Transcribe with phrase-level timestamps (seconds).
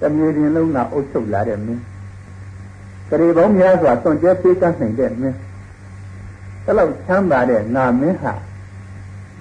[0.00, 1.82] တမြေပြင်လုံးကအုပ်ချုပ်လာတဲ့မင်း
[3.10, 5.36] ကလေးပေါင်းများစွာစွန့်ကြဲပေးကနိုင်တဲ့မင်း
[6.64, 8.34] အဲ့လောက်ချမ်းသာတဲ့ငါမင်းဟာ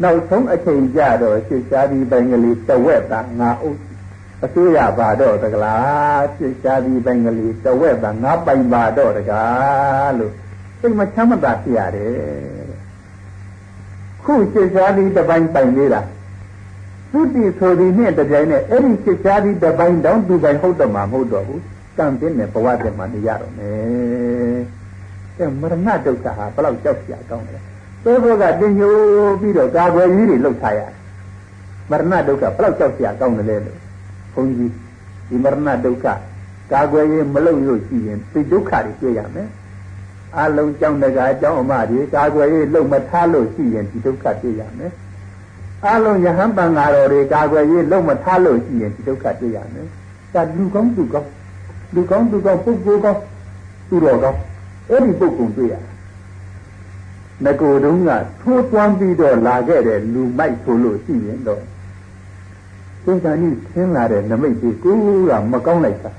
[0.04, 3.79] နောက်ဆုံးအချိန်ကြတော့ရှစ်ရှားဒီပိုင်ကလေးတဝက်သာငါအုပ်
[4.43, 10.33] အစိုးရပါတော့တကလားရှစ်ရှားဒီပိုင်ကလေးတဝက်သာငါပိုင်ပါတော့တကားလို့
[10.79, 12.67] စိတ်မချမ်းမသာဖြစ်ရတယ်
[14.24, 16.08] ခုရှစ်ရှားဒီတပိုင်းပိုင်လေးလား
[17.18, 21.62] သုတိဆိုဒီနဲ့တကြိုင်နဲ့အဲ့ဒီရှစ်ရှားဒီတပိုင်းတောင်သူပိုင်ဟုတ်တော့မှာမဟုတ်တော့ဘူး
[21.98, 24.60] ကံပြင်းတဲ့ဘဝတည်းမှာနေရတော့မယ်
[25.38, 27.60] အဲမရဏဒုက္ခဟာဘယ်လောက်ကြောက်ကြကောင်းလဲ
[28.04, 28.94] သောဘောကတင်ညို
[29.41, 30.94] ပြီးတော့ကာကွယ်ကြီးတွေလှုပ်ထားရတယ်
[31.90, 33.80] မရဏဒုက္ခဘယ်လောက်ကြောက်ကြကောင်းတယ်လဲလို့
[34.34, 34.72] ဘုန်းကြီး
[35.30, 36.05] ဒီမရဏဒုက္ခ
[36.74, 39.49] ကာကွယ်ရေးမလုပ်လို့ရှိရင်သိဒုက္ခတွေတွေ့ရမယ်
[40.38, 44.91] အလုံးကြောင့်တကားအကြောင်းအမတွေကာကွယ်ရေးလုပ်မထားလို့ရှိရင်ဒီဒုက္ခတွေ့ရမယ်
[45.86, 49.88] အလုံးယဟန်ပံဃာတော်တွေကာကွယ်ရေးလုပ်မထားလို့ရှိရင်ဒီဒုက္ခတွေ့ရမယ်
[50.34, 51.30] ဒါလူကောင်းသူကောင်း
[51.94, 53.20] လူကောင်းသူကောင်းပုဂ္ဂိုလ်ကောင်း
[53.90, 54.40] သူတော်ကောင်း
[54.90, 55.76] အဲ့ဒီပုဂ္ဂိုလ်တွေ့ရ
[57.46, 61.62] ငကိုတုံးကထိုးသွမ်းပြီးတော့လာခဲ့တဲ့လူမိုက်ဆိုလို့ရှိရင်တော့
[63.04, 64.95] သင်္ကန်းကြီးဆင်းလာတဲ့နမိတ်ကြီးကို
[65.30, 66.11] ကမကောင်းလိုက်တာ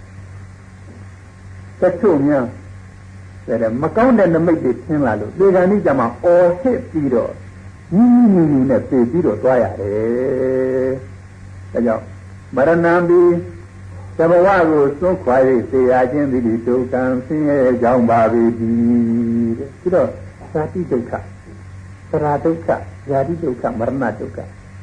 [1.80, 2.44] တချို့များ
[3.62, 7.32] တဲ့မကောင်းတဲ့နမိတ်တွေဆင်းလာလို့သင်္ကန်းကြီးကြမှာအော်ဟစ်ပြီးတော့
[7.94, 10.90] ညီညီညီနဲ့ပြေးပြီးတော့သွားရတယ်
[11.72, 12.04] ဒါကြောင့်
[12.56, 13.32] မရဏံပြီး
[14.16, 15.36] သဘဝကိုသွန်းခွာ၍
[15.70, 20.08] သေရခြင်းသည်ဒုက္ခံဆင်းရဲကြောင်းပါပေသည်တဲ့ပြီးတော့
[20.52, 21.12] သာတိဒုက္ခ
[22.10, 22.68] သရာဒုက္ခ
[23.08, 24.38] ဇာတိဒုက္ခမရဏဒုက္ခ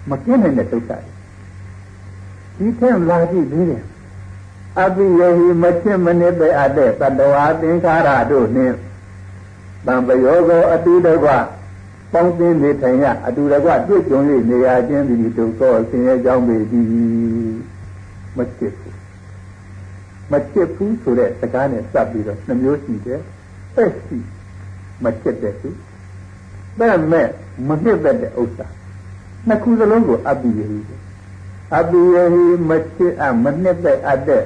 [0.10, 0.92] မကင်းနိုင်တဲ့ဒုက္ခ
[2.58, 3.84] ဒီထက်လာကြည့်သေးတယ်
[4.82, 8.76] အပိယဟိမချစ်မနစ်ပဲအပ်တဲ့တတဝါသင်္ခါရတို့နှင့်
[9.88, 11.30] တံပယောကောအတူတကွ
[12.14, 16.88] ပေါင်းသင်းနေထိုင်ရအတူတကွတွေ့ကြုံ၍နေရခြင်းသည်ဒုက္ခဆင်းရဲကြောင်းပေသည်
[18.38, 19.00] မချစ်ဘူး
[20.32, 23.22] မချစ်ဘူးဆိုတဲ့စကားနဲ့စပ်ပြီးတော့နှမျိုးရှိတယ်
[23.76, 24.18] ပက်စီ
[25.04, 25.70] မချစ်တဲ့သူ
[26.80, 27.28] တဲ့မဲ့
[27.68, 28.68] မနှစ်သက်တဲ့ဥစ္စာ
[29.48, 30.80] နှစ်ခုစလုံးကိုအပိယဟိ
[31.78, 34.44] အပိယဟိမချစ်အမနှစ်သက်အပ်တဲ့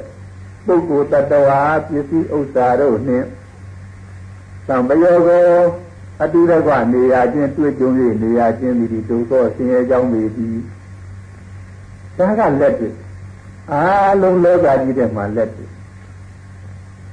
[0.65, 3.27] ပုဂ္ဂိုလ်တ attva ပစ္စည်းဥစ္စာတို့နှင့်
[4.67, 5.49] သံပယောကို
[6.22, 7.90] အတူတကွနေရခြင်းတွေ့ကြုံ၍
[8.22, 10.56] နေရခြင်းသည်ဒုက္ခဆင်းရဲကြောင်းပေသည်
[12.18, 12.94] ဒါကလက်တွေ့
[13.72, 15.70] အားလုံးလောကကြီးထဲမှာလက်တွေ့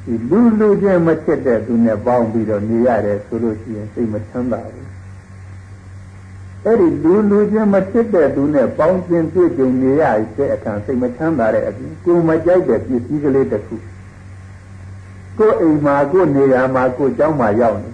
[0.06, 4.90] ဒီလူလူချင်းမချစ်တဲ့သူနဲ့ပေါင်းပြီးတော့နေရတယ်ဆိုလို့ရှိရင်စိတ်မချမ်းသာဘူး
[6.66, 10.04] အဲ့ဒီလူလူချင်းမချစ်တဲ့သူနဲ့ပေါင်းခြင်းတွေ့ကြုံနေရ
[10.38, 13.76] တဲ့အခါစိတ်မချမ်းသာတဲ့အပြင်ကိုယ်မကြိုက်တဲ့ပစ္စည်းကလေးတစ်ခု
[15.38, 17.92] ကိုယ်အိမ်မှာကိုယ်နေရာမှာကိုယ်เจ้าမှာရောက်နေ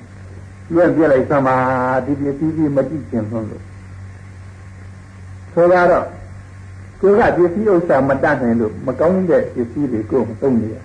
[0.75, 1.56] လွင့်ပြလိုက်သမာ
[2.06, 3.47] ဒီပစ္စည်းကြီးမကြည့်ခြင်းလို့
[5.53, 6.06] ဆိုတော့
[7.00, 10.77] ကိုယ်ကပစ္စည်းဥစ္စာမတတ်နိုင်လို့မကောင်းတဲ့ပစ္စည်းတွေကိုမသုံးနေရ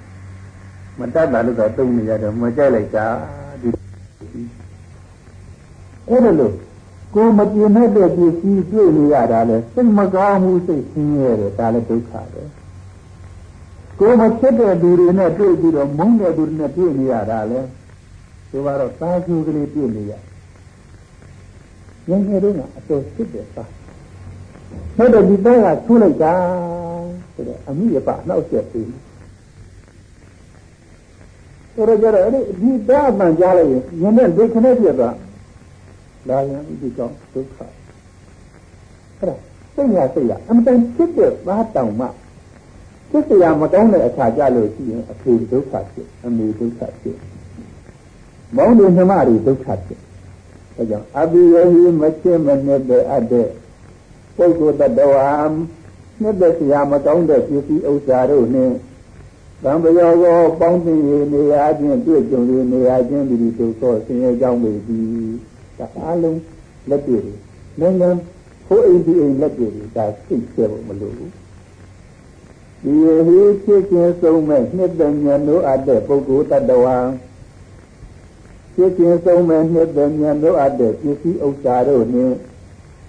[0.99, 3.07] မတတ်တာလို့တော့သုံးနေရတော့မကြိုက်လိုက်တာ
[3.61, 3.69] ဒီ
[6.09, 6.53] အဲ့ဒါလို့
[7.15, 12.43] ကိုမပြင်းမဲ့တဲ့ပစ္စည်းတွေ့နေရတာလဲစိတ်မကောင်းမှုစိတ်ဆင်းရဲတယ်ဒါလည်းဒုက္ခပဲ
[13.99, 17.59] ကိုမဖြစ်တဲ့သူတွေနဲ့တွေ့ပြီးတော့မုန်းတဲ့သူတွေနဲ့တွေ့နေရတာလဲ
[18.49, 20.13] ဆိုတော့သာကျူကလေးပြည့်နေရ
[22.09, 23.69] ငယ်ငယ်တုန်းကအတော်စစ်တယ်သား
[24.95, 26.35] ဟုတ်တယ်ဒီသားကထူးလိုက်တာ
[27.33, 28.87] ဆိုတော့အမိရပအနောက်ဆက်ပြီး
[31.73, 35.15] ဆိုတော့ကြတော့အဲ့ဒီသားမှန်ကြားလိုက်ရင်ငါနဲ့ဒုက္ခနဲ့ပြတ်သွား
[36.29, 37.57] လာရင်ဒီကြောင့်ဒုက္ခ
[39.19, 39.35] အဲ့ဒါ
[39.75, 42.07] စိတ်ရစိတ်ရအမှန်တန်ဖြစ်တဲ့သားတောင်မှ
[43.09, 47.17] ဖြစ်စရာမကောင်းတဲ့အခါကြလို့ရှိရင်အဖေဒုက္ခဖြစ်အမေဒုက္ခဖြစ်
[48.55, 50.01] မောင်းတွေနှမတွေဒုက္ခဖြစ်
[50.75, 53.49] အဲကြောင့်အဘိယဟိမချင်းမနစ်တဲ့အပ်တဲ့
[54.37, 55.27] ပုဂ္ဂိုလ်တ attva
[56.21, 58.75] နှစ်သက်စရာမကောင်းတဲ့ပစ္စည်းဥစ္စာတို့နှင့်
[59.63, 59.89] သံဃာ
[60.21, 65.05] ကိုပေါင်းသင်ရနေရာချင်းတွေ့ကြုံရနေရာချင်းဒီလိုဆိုတော့ဆင်းရဲကြောင်းပေသည်
[65.77, 66.39] ဒါအလုံး
[66.89, 67.37] လက်တွေ့တယ်
[67.79, 68.19] လည်းလည်း
[68.67, 71.31] ခိုးအိမ်ဒီအိမ်လက်တွေ့တယ်ဒါသိချေဖို့မလိုဘူး
[72.83, 72.93] ဒီ
[73.27, 76.97] ဟိဖြစ်ခြင်းဆုံးမဲ့နှစ်သက်မြန်လို့အပ်တဲ့ပုဂ္ဂိုလ်တ attva
[78.79, 82.35] ဖြစ်ခြင်းဆုံးမဲ့နှစ်သက်ဉာဏ်တို့အပ်တဲ့ပစ္စည်းဥစ္စာတို့နှင့်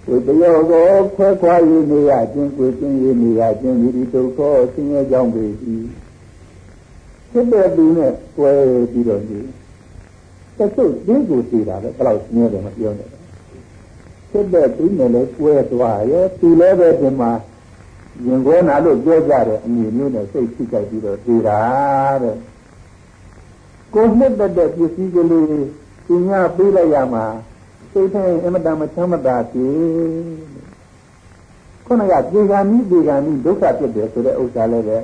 [0.07, 1.55] ဝိတယောကိုခွဲခွာ၍
[1.91, 4.39] နေရခြင်းကိုကျင်း၍နေရခြင်းဒီဒုက္ခ
[4.73, 5.85] ဆင်းရဲကြောင်းပေသည်
[7.31, 8.51] ဖြစ်တဲ့သူနဲ့ကွဲ
[8.91, 9.39] ပြီးတော့နေ
[10.57, 13.09] တချို့ဒီကိုသိတာလည်းဘယ်လောက်ဆင်းရဲတယ်မပြောနဲ့
[14.31, 17.31] ဖြစ်တဲ့သူနဲ့လည်းကွဲသွားရဲ့သူလည်းပဲဒီမှာ
[18.25, 21.61] ရင်ကောနာလို့ပြောကြတယ်အမြင်မျိုးနဲ့စိတ်ထိကြိုက်ပြီးတော့သိတာ
[22.23, 22.35] တဲ့
[23.93, 25.47] ကိုနှစ်သက်တဲ့ပစ္စည်းကလေး
[26.07, 27.25] သူများပေးလိုက်ရမှာ
[27.91, 29.73] စိတ်ထဲအမတန်မချမ်းမသာဖြစ်
[31.85, 34.97] ခုနကဒီကံဤဒီကံဤဒုက္ခဖြစ်တယ်ဆိုတဲ့ဥစ္စာလည်းပဲ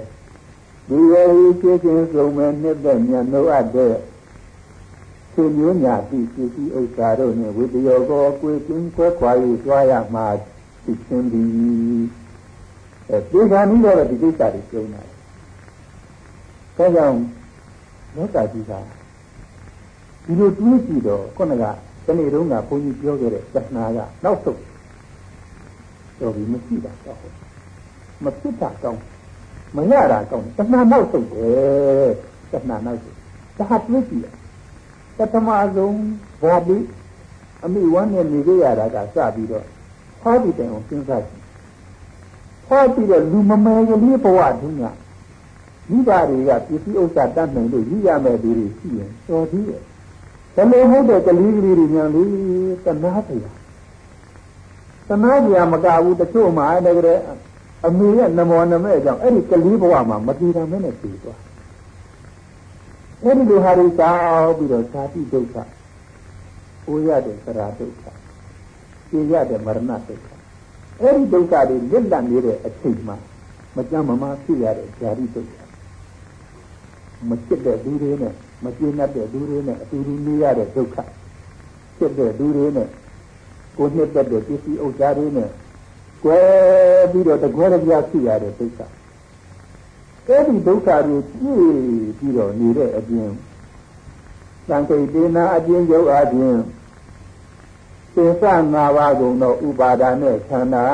[0.90, 1.28] ဒီရဲ့
[1.60, 3.96] ရှိချင်းစုံမဲ့နှစ်သက်မြတ်လို့အပ်တဲ့
[5.34, 9.32] သူမျိုးညာတိပစ္စည်းဥစ္စာတို့နဲ့ဝိတယောကောကိုယ်ကျင်းခွဲခွာ၍
[9.66, 10.28] သွားရမှာ
[10.86, 11.50] သိချင်းသည်
[13.10, 15.08] အဲဒီကံဤတော့ဒီကိစ္စတွေကျုံးတယ်။
[16.78, 17.18] ဒါကြောင့်
[18.16, 18.72] လောကကြီးက
[20.26, 21.64] ဒီလိုတွေးကြည့်တော့ခုနက
[22.06, 24.62] တနေ့တုန်းကဘုန်းကြီးပြောခဲ့တဲ့သက္နာကနောက်ဆုံး
[26.20, 27.20] တော့ဒီမရှိတာတော့
[28.24, 29.02] မဖြစ်တာကောင်း
[29.76, 32.12] မရတာကောင်းသက္နာနောက်ဆုံးတယ်
[32.52, 33.16] သက္နာနောက်ဆုံး
[33.60, 34.36] ဒါတွေးကြည့်တယ်
[35.18, 35.98] ပထမဆုံး
[36.42, 36.78] ဘာဒီ
[37.64, 39.66] အမိဝမ်းနဲ့နေကြရတာကစပြီးတော့
[40.22, 41.42] ဟောဒီတိုင်အောင်စဉ်းစားကြည့်
[42.68, 44.92] ဟောပြီးတော့လူမမယ်ကလေးဘဝဒုညာ
[45.90, 49.82] မိဘတွေကပစ္စည်းဥစ္စာတတ်နိုင်လို့ရရမယ်သူတွေရှိရင်တော်သေးရဲ့
[50.56, 52.30] ဘယ်လိုဟုတ်တဲ့ကလေးကလေးတွေညာလေး
[52.86, 53.58] တနာတရား
[55.10, 57.20] တနာတရားမကဘူးတချို့မှလည်းကြတဲ့
[57.86, 61.40] အမေရဲ့နမောနမဲကြောင့်အဲ့ဒီကလေးဘဝမှာမတည်တာမဲနဲ့တည်သွား
[63.24, 65.56] အဲ့ဒီလိုဟာတွေစားပြီးတော့ဇာတိဒုက္ခ
[66.88, 68.04] အိုရတဲ့သရာဒုက္ခ
[69.10, 70.28] သိရတဲ့မရဏဒုက္ခ
[71.02, 73.18] အဲ့ဒီဒုက္ခတွေလစ်လပ်နေတဲ့အချိန်မှာ
[73.76, 75.65] မကြမ်းမမာဖြစ်ရတဲ့ဇာတိဒုက္ခ
[77.30, 78.33] မချစ်တဲ့သူတွေနဲ့
[78.63, 80.98] မကျေနပ်တဲ့သူတွေနဲ့အတူတူနေရတဲ့ဒုက္ခ
[81.98, 82.89] ဖြစ်တဲ့သူတွေနဲ့
[83.77, 85.50] ကိုနှစ်သက်တဲ့ပစ္စည်းဥစ္စာတွေနဲ့
[86.24, 86.39] ကွဲ
[87.12, 88.80] ပြီးတော့တကွဲတပြားဖြစ်ရတဲ့ဒုက္ခ
[90.27, 91.66] အဲ့ဒီဒုက္ခတွေပြည့်
[92.18, 93.31] ပြီးတော့နေတဲ့အပြင်
[94.69, 96.56] သံခိတေနာအပြင်ရုပ်အပြင်
[98.13, 98.44] သင်္ဆ
[98.74, 100.86] နာပါကုန်သောဥပါဒာနဲ့ခန္ဓာ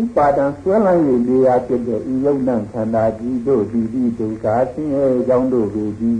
[0.00, 6.10] ဥပါဒံဆွဲလန်း၍နေရာဖြစ်တဲ့ဤယုံနံခန္ဓာကြီးတို့ဒီဒီဒုက္ခဆင်းရဲကြောင်းတို့ကိုဒီ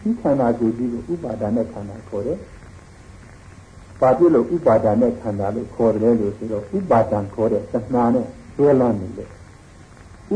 [0.00, 2.38] ဒီခန္ဓာကိုဒီကိုဥပါဒာနဲ့ခန္ဓာခေါ်တယ်။
[4.00, 9.30] ဘာဖြစ်လို့ဥပါဒာနဲ့ခန္ဓာလို့ခေါ်တယ်လို့ဆိုတော့ဥပါဒံခေါ်တဲ့သနာနဲ့ဆွဲလန်းနေတယ်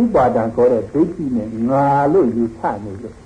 [0.00, 3.16] ဥပါဒံခေါ်တဲ့ဒိဋ္ဌိနဲ့ငါလို့ယူဆနေလို့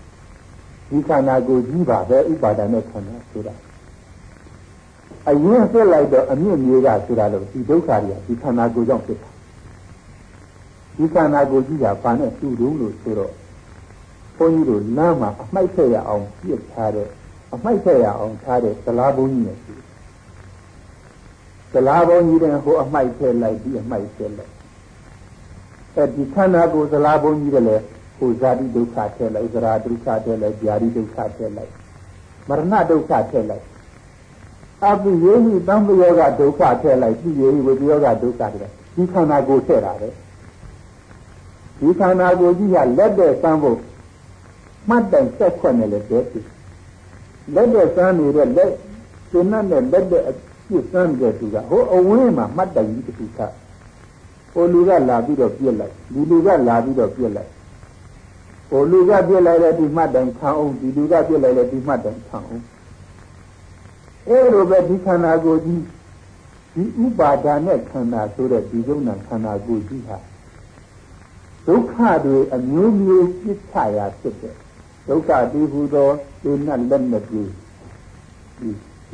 [0.89, 3.55] ဒီခန္ဓာကိုကြီးပါပဲဥပါဒံနဲ့ခန္ဓာဆိုတာ
[5.29, 9.31] အရင်ဆက်လိုက်တော့အမြင့်မျိုးကဆိုတာလို့ဒီဒုက္ခတွေကဒီခန္ဓာကိုကြောင့်ဖြစ်တာ
[10.97, 13.33] ဒီခန္ဓာကိုကြီးကဘာနဲ့တူတုံးလို့ဆိုတော့
[14.37, 17.09] ဘုန်းကြီးတို့လမ်းမှာအမိုက်ထက်ရအောင်ပြစ်ထားတဲ့
[17.55, 19.85] အမိုက်ထက်ရအောင်ထားတဲ့သလားဘုန်းကြီးနဲ့ရှိတယ်
[21.73, 24.53] သလားဘုန်းကြီးတဲ့ဟိုအမိုက်ထက်လိုက်ဒီအမိုက်ထက်လိုက်
[25.95, 27.83] အဲဒီခန္ဓာကိုယ်သလားဘုန်းကြီးကလည်း
[28.19, 31.73] ဟိုဇာတိဒုက္ခထည့်လိုက်သရာဒုက္ခထည့်လိုက်ဗျာတိဒုက္ခထည့်လိုက်
[32.49, 33.65] မရဏဒုက္ခထည့်လိုက်
[34.85, 40.09] အပိယေဟိတံပယောဂဒုက္ခထည့်လိုက်ပိယေဟိဝေပယောဂဒုက္ခထည့်လိုက်ဒီခန္ဓာကိုယ်ထည့်တာပဲ
[41.81, 43.79] ဒီခန္ဓာကိုယ်ကြီးကလက်တဲ့စမ်းဖို့
[44.89, 46.41] မှတ်တိုင်ဆက်ခွက်နဲ့လည်းတည်းပြီ
[47.55, 48.71] လက်တဲ့စမ်းနေတဲ့လက်
[49.31, 50.33] ကျဉ်းနဲ့လက်တဲ့အ
[50.69, 53.41] ပြစ်စမ်းတဲ့သူကဟိုအဝင်းမှာမှတ်တိုင်ကြီးတစ်ခုက
[54.53, 57.51] ဟိုလူကလာပြီးတော့ပြစ်လိုက်ဒီလူကလာပြီးတော့ပြစ်လိုက်
[58.71, 62.63] ဟိုလူကပြစ်လိုက်တဲ့ဒီမှတ်တိုင်ခံအောင်ဒီလူကပြစ်လိုက်တဲ့ဒီမှတ်တိုင်ခံအောင်
[64.29, 65.83] အဲ့လိုပဲဒီခန္ဓာကိုယ်ကြီး
[66.75, 70.19] ဒီဥပါဒါနဲ့ခန္ဓာဆိုတဲ့ဒီယုံနာခန္ဓာကိုယ်ကြီးဟာ
[71.67, 71.95] ဒုက္ခ
[72.25, 74.55] တွေအမျိုးမျိုးပြစ်ချရာဖြစ်တဲ့
[75.09, 76.09] ဒုက္ခတည်ဟူသော
[76.43, 77.53] ဒီနတ်လက်နဲ့ပြီး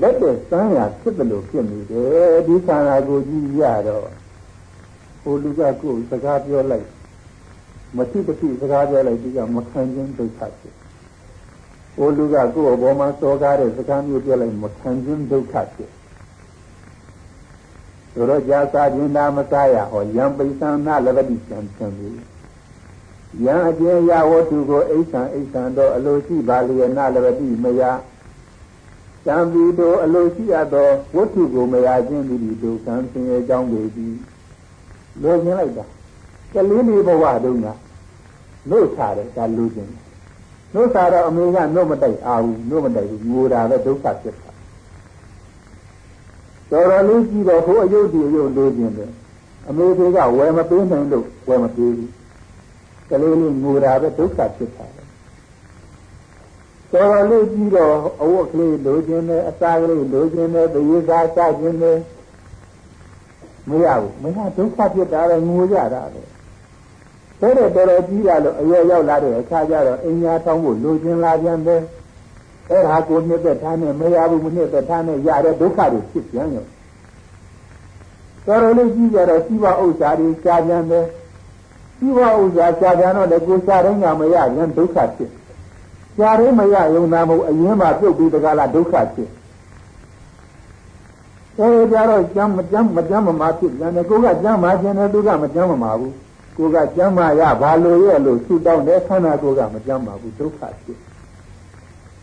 [0.00, 4.08] လက်တဲ့စမ်းရာဖြစ်တယ်လို့ဖြစ်နေတယ်ဒီခန္ဓာကိုယ်ကြီးရတော့
[5.22, 6.88] ဟိုလူကကိုယ်စကားပြောလိုက်
[7.96, 10.74] မရှိတတိစကားပြောလိုက်ဒီကမခံခြင်းဒုက္ခဖြစ်
[11.96, 15.90] ဟိုလူကကိုယ်အပေါ်မှာစောကားတဲ့စကားမျိုးပြောလိုက်မခံခြင်းဒုက္ခဖြစ်
[18.14, 22.10] တို့တော့ကြာစာခြင်းနာမစားရဟောယံပိသနာလဘတိစံသံပြီ
[23.44, 27.82] ယံအကျဉ်းရဝတ္ထုကိုအိဋ္ဌံအိဋ္ဌံတော့အလိုရှိပါလျက်နာလဘတိမယ
[29.26, 34.14] တံပီတို့အလိုရှိရသောဝတ္ထုကိုမရခြင်းသည်ဒုက္ခံဆင်းရဲကြောင်းပေသည်
[35.22, 35.84] လိုချင်လိုက်တာ
[36.52, 37.66] ကလေးလေးဘဝတုန်းက
[38.70, 40.09] လို့စားတယ်ဒါလိုချင်တယ်
[40.74, 44.50] လို့စားတော့အမေကနှုတ်မတိုက်အာဘူးနှုတ်မတိုက်ဘူးငိုတာပဲဒုက္ခဖြစ်တာ
[46.70, 49.10] တော်တော်လေးကြည့်တော့ဟိုအယုတ်ဒီအယုတ်လိုချင်တယ်
[49.68, 52.10] အမေတွေကဝယ်မပေးနိုင်လို့ဝယ်မပေးဘူး
[53.10, 61.98] ကလေးလေးငိုတာပဲဒုက္ခဖြစ်တာတော်တော်လေးကြည့်တော့အဝတ်ကလေးလိုချင်တယ်အစာကလေးလိုချင်တယ်သေရစာစားခြင်းတယ်
[63.68, 66.20] မရဘူးမရဒုက္ခဖြစ်တာပဲငိုကြတာပဲ
[67.40, 71.80] ဆိုတော့တော်တော်ကြီးလာလို့အရွယ်ရောက်လာတဲ့အခါကျတော့အင်ညာတောင်းဖို့လိုချင်လာပြန်တယ်
[72.70, 76.64] အဲ့ဒါကိုနှစ်သက်ထားနဲ့မရဘူးမနှစ်သက်ထားနဲ့ရတဲ့ဒုက္ခတွေဖြစ်ပြန်ရော
[78.46, 81.06] တော်တော်လေးကြီးကြတော့စီးပွားဥစ္စာတွေရှားပြန်တယ်
[81.98, 85.30] စီးပွားဥစ္စာရှားပြန်တော့လည်းကိုရှားတိုင်းကမရရင်ဒုက္ခဖြစ်
[86.16, 89.30] ရှားတိုင်းမရရုံသာမဟုတ်အရင်မှပြုတ်ပြီးတကားလားဒုက္ခဖြစ်
[91.58, 96.14] အဲကြတော့ကျမ်းမကျမ်းမကျမ်းမမာဖြစ်ပြန်တယ်ကိုကကျမ်းမာခြင်းတယ်သူကမကျမ်းမမာဘူး
[96.56, 100.98] ကိုကကျမ်းမာရဘာလို့ရဲ့လို့ဆူတောင်းတယ်ခန္ဓာကိုယ်ကမကျမ်းမာဘူးဒုက္ခဖြစ်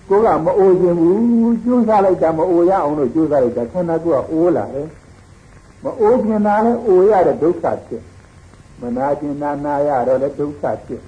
[0.09, 4.87] ကိုကမအိုခြင်းဘူးကျိုးစားလိုက်တာမအိုရအောင်လို့ကျိုးစားလိုက်တာခန္ဓာကိုယ်ကအိုးလာတယ်
[5.83, 8.03] မအိုးခင်တာလည်းအိုရတဲ့ဒုက္ခဖြစ်
[8.81, 11.01] မနာကျင်နာနာရတော့လည်းဒုက္ခဖြစ်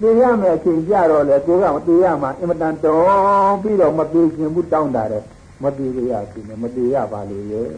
[0.00, 5.24] သိရမယ်အချိန်ကြတော့လေကိုကမသိရမှာအင်မတန်တော်ပြီးတော့မပြေခြင်းဘူးတောင်းတာတယ်
[5.62, 7.68] မပြေရရှိနေမပြေရပါလို့ရဲ့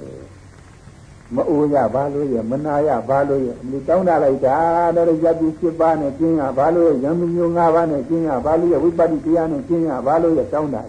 [1.35, 4.56] မအိုးရဘာလို့ရမနာရဘာလို့ရအမိတောင်းတာလိုက်တာ
[4.97, 10.83] တဲ့ရပြီ7ပါးနဲ့ကျင်းရဘာလို့ရံမျိုး5ပါးနဲ့ကျင်းရဘာလို့ရဝိပဿနာတရားနဲ့ကျင်းရဘာလို့ရတောင်းတာ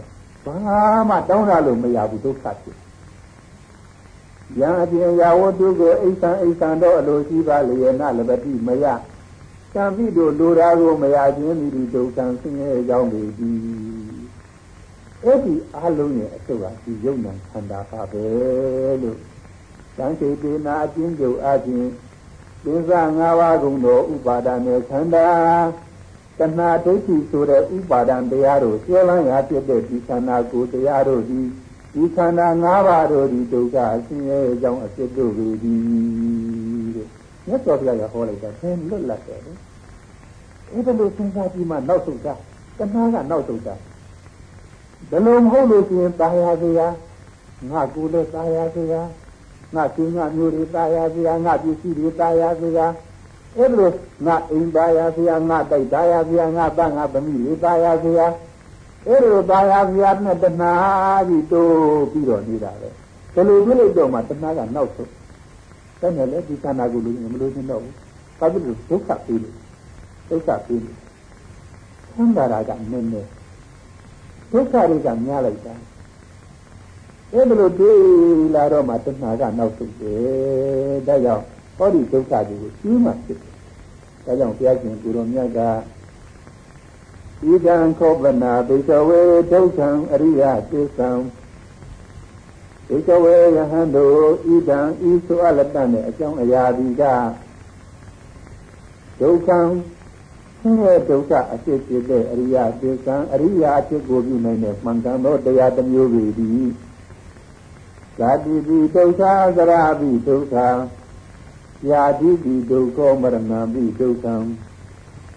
[0.45, 0.55] ဘာ
[1.09, 2.77] မှတောင်းတာလို့မရဘူးဒုက္ခဖြစ်
[4.59, 8.85] ယံအပြင်ရာဝတ္ထုကိုအိသံအိသံတော့အလိုရှိပါလျေနလပတိမယ
[9.73, 13.57] ကံပိတို့လိုရာကိုမရခြင်းမိဒီဒုက္ခံဆင်းရဲကြောင်းပေသည်
[15.23, 18.23] အဲ့ဒီအလုံးရဲ့အစုပ်ကဒီယုံနာခန္ဓာပါပဲ
[19.01, 19.17] လို့
[19.97, 21.89] သံစေတေနာအချင်းကျုပ်အချင်း
[22.63, 25.27] သင်္ဇာငါးပါးကုံတော်ဥပါဒနဲ့ခန္ဓာ
[26.39, 31.39] တဏှာဒိဋ္ဌိဆိုတဲ့ဥပါဒံတရားတို့ကျေလန်းရာဖြစ်တဲ့ဒီခန္ဓာကိုယ်တရားတို့ဒီ
[31.93, 35.75] ဒီခန္ဓာ၅ပါးတို့ဒီဒုက္ခအဆင်းရဲအကြောင်းအဖြစ်တို့ကိုဒီ
[36.95, 37.07] တဲ့
[37.47, 39.51] မြတ်စွာဘုရားကဟောလိုက်တာသင်လွတ်လပ်တယ်လေ
[40.71, 42.33] အဲ့ဒါလို့စဉ်းစားပြီးမှနောက်ဆုံးတာ
[42.77, 43.75] တဏှာကနောက်ဆုံးတာ
[45.09, 46.87] ဘယ်လိုမဟုတ်လို့ရှိရင်တာယာစရာ
[47.71, 49.01] ငါကိုယ်လည်းတာယာစရာ
[49.74, 52.80] ငါကျင်းငါမျိုးတွေตายရစေရငါပစ္စည်းတွေตายရစေရ
[53.56, 53.90] အဲ့လို
[54.26, 58.20] ငါအိမ်ตายရစေရငါတိုက်ตายရစေရငါသားငါသမီးတွေตายရစေရ
[59.06, 60.72] အဲ့လိုตายရစေရနဲ့တဏှာ
[61.28, 62.88] ကြီးတိုးပြီးတော့နေတာပဲ
[63.34, 65.10] ဘယ်လိုဖြစ်လို့တော့မှတဏှာကနောက်ဆုံး
[66.00, 67.94] တဲ့နဲ့လေဒီခန္ဓာကိုယ်လို့မလို့ချင်းတော့ဘူး
[68.38, 69.54] ဘာဖြစ်လို့ဒုက္ခပြီးလို့
[70.28, 70.96] ဒုက္ခပြီးလို့
[72.16, 73.28] သံဃာရာကနည်းနည်း
[74.52, 75.74] ဒုက္ခတွေကများလိုက်တာ
[77.33, 81.43] အဲ့ဒါလို့တွေးလာတော့မှတဏှာကနောက်ဆုံးတယ်ဒါကြောင့်
[81.77, 83.53] ဟောဒီဒုက္ခတွေကိုကြီးမှဖြစ်တယ်
[84.25, 85.59] ဒါကြောင့်ဘုရားရှင်ကိုရောမြတ်က
[87.45, 91.09] ဣဒံခောပနာဘိကဝေဒုက္ခံအရိယသစ္ဆံ
[92.87, 94.17] ဘိကဝေယဟန်တို့
[94.49, 94.79] ဣဒံ
[95.09, 97.03] ဤဆိုအလတ္တနဲ့အကြောင်းအရာဒီက
[99.21, 99.59] ဒုက္ခံ
[100.59, 106.67] ဆင်းရဲဒုက္ခအဖြစ်ဖြစ်တဲ့အရိယသစ္ဆံအရိယအဖြစ်ကိုပြုနိုင်တဲ့မှန်ကန်သောတရားတစ်မျိုးပေသည်
[108.17, 109.21] ဇာတိပိဒုက္ခ
[109.57, 110.55] သရပိဒုက္ခ
[111.89, 114.25] ယာတိပိဒုက္ခမရဏပိဒုက္ခ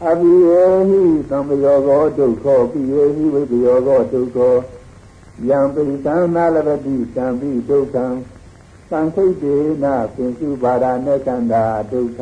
[0.05, 4.39] အဘိယေဟိသံဃယောကောဒုက္ခပိယေဟိဝိပယောကောဒုက္ခ
[5.49, 8.07] ယံပိသံနာလပတိသံပိဒုက္ခံ
[8.91, 12.21] သံခိတ်တေနပင်စုပါဒနေကန္တာဒုက္ခ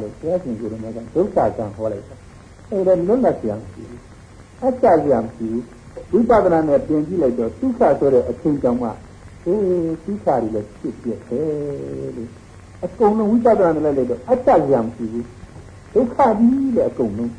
[0.00, 2.16] လို့ပြောရှင်ကိုယ်တော်ကဒုက္ခကံဟောလိုက်တာ
[2.70, 3.84] အဲ့ဒါလွတ်လပ်ပြန်ပြီ
[4.62, 5.50] အကျပြန်ပြီ
[6.12, 8.90] ဝိပဿနာနဲ့ပြင်ကြည့်လိုက်တော့ဒုက္ခဆိုတဲ့အချင်းကြောင့်မှ
[9.46, 12.30] အေးဒုက္ခတွေလည်းဖြစ်ပြတယ်လို့
[12.84, 15.26] အကုန်လုံးဝိပဿနာနဲ့လိုက်တော့အတ္တဉာဏ်မရှိဘူး
[15.94, 17.32] ဒုက္ခကြီးလည်းအကုန်လုံး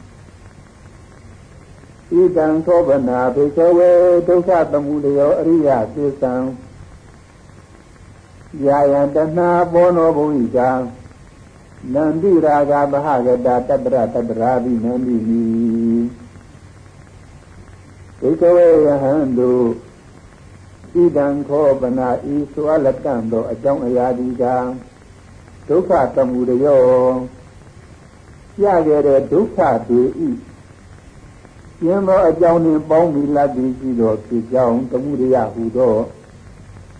[2.15, 3.91] ဣဒံသောဗနာဘေကဝေ
[4.27, 6.33] ဒုက္ခသမုဒယောအရိယသစ္ဆံ
[8.65, 10.69] ယာယတနာဘောနောဘုဟိတံ
[11.93, 15.43] နန္တိရာဂမဟာဂတတတ္တရတတ္တရာဘိနန္တိနိ
[18.19, 19.67] ဘေကဝေယဟံတို့
[20.93, 24.43] ဣဒံခောပနာဤဆိုအလတံသောအကြောင်းအရာဒီက
[25.67, 26.79] ဒုက္ခတမှုရယော
[28.63, 29.57] ရခဲ့တဲ့ဒုက္ခ
[29.89, 30.29] တွေဤ
[31.81, 35.95] ကျင်းသောအကြောင်းနှင့်ပေါင်းမိလတ်ပြီးရှိသောဖြစ်ကြောင်းတမှုရယဟူသော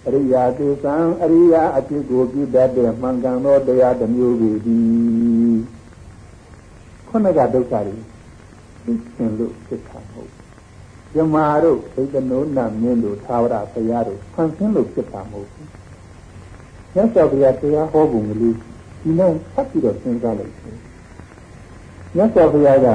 [0.05, 5.57] အရိယာသေသံအရိယာအဖြစ်ကိုပြုတတ်တဲ့မှန်ကန်သောတရားတစ်မျိုးပေသည်
[7.07, 7.95] ခုနကဒုက္ခတွေ
[8.83, 10.32] သိချင်လို့ဖြစ်တာမဟုတ်
[11.15, 15.69] ဇမာတို့ဘိဒနုနမင်းတို့သာဝရဘုရားတို့ဖန်ဆင်းလို့ဖြစ်တာမဟုတ်ဘူး
[16.93, 18.55] မြတ်စွာဘုရားတရားဟောပုံကလေး
[19.01, 20.77] ဒီနဲ့ဖတ်ပြီးတော့စဉ်းစားလိုက်တယ်
[22.15, 22.87] မြတ်စွာဘုရားက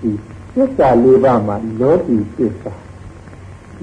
[0.00, 0.10] ဒီ
[0.54, 2.74] သစ္စာလေးပါးမှာလောကီသစ္စာ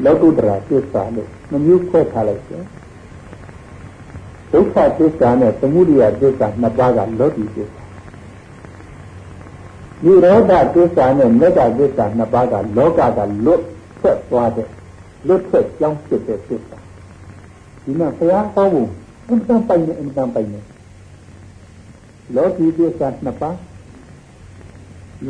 [0.03, 2.63] လောကုတ္တရာသစ္စာလို့နှမျိုးခွဲထားလိုက်တယ်
[4.51, 7.84] ဒုက္ခသစ္စာနဲ့သမုဒယသစ္စာနှစ်ပါးကလောကီသစ္စာ
[10.03, 13.61] နိရောဓသစ္စာနဲ့မေတ္တာသစ္စာနှစ်ပါးကလောကကလွတ်
[13.99, 14.67] ထွက်သွားတဲ့
[15.27, 16.77] လွတ်ထွက်ကြောင်းဖြစ်တဲ့သစ္စာ
[17.83, 18.89] ဒီမှာဘုရားဟောဖို့
[19.27, 20.59] အင်တန်ပိုင်နေအင်တန်ပိုင်နေ
[22.35, 23.57] လောကီသစ္စာနှစ်ပါး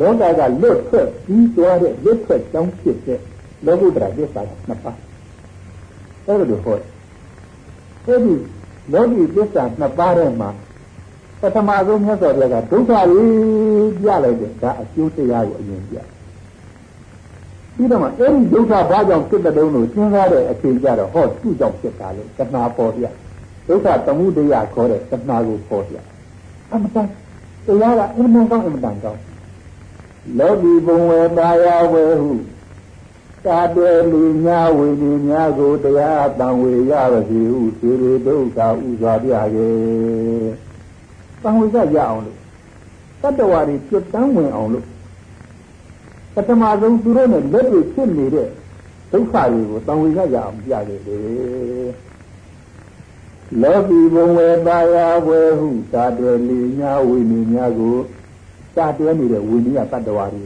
[0.00, 3.20] လောကကလွတ်ထွက်ပြီးသွားတဲ့လွတ်ထွက်ကြောင်းဖြစ်တဲ့
[3.66, 4.98] လောကုတ္တရာသစ္စာနှစ်ပါး
[6.26, 6.78] အဲ့ဒါလိုဟော
[8.06, 8.34] အဲ့ဒီ
[8.92, 10.65] လောကီသစ္စာနှစ်ပါးထဲမှာပ
[11.54, 15.96] ထမဆုံးမြတ်စွာဘုရားကဒုက္ခကြီးပြလိုက်တယ်ဒါအကျိုးတရားကိုအရင်ပြ
[17.76, 23.04] ပြီးတော့မှအဲ့ဒီဒုက္ခဘာကြောင့်ဖြစ်တဲ့တုံးလို့စဉ်းစားတဲ့အချိန်ကြတော့ဟောသူ့ကြောင့်ဖြစ်တာလေတဏှာပေါ်ပြ
[23.68, 25.96] ဒုက္ခသမှုတရားခေါ်တဲ့တဏှာကိုပေါ်ပြ
[26.72, 27.06] အမတန်
[27.66, 29.20] တရားကအင်မတန်ကောင်းအင်မတန်ကောင်း
[30.38, 32.32] လောကီဘုံဝေပါယဝေဟု
[33.44, 40.65] သာတွယ်လူများဝိညာဉ်များကိုတရားတန်ဝေရပါစေဟုသေရဒုက္ခဥစွာပြခဲ့
[41.42, 42.38] တန်ဝေကရအောင်လို့
[43.22, 44.86] တတ္တဝါတွေကျွတ်တန်းဝင်အောင်လို့
[46.34, 48.48] ပထမဆုံးသူတို့နဲ့လက်တွေ့ဖြစ်နေတဲ့
[49.12, 51.90] ဒုက္ခတွေကိုတန်ဝေကရအောင်ပြခဲ့တယ်
[53.62, 57.96] လောကီဘုံဝေပါယဝေဟုသာတွယ်လူများဝိညာဉ်များကို
[58.76, 60.44] သာတွဲနေတဲ့ဝိနည်းတတ္တဝါတွေ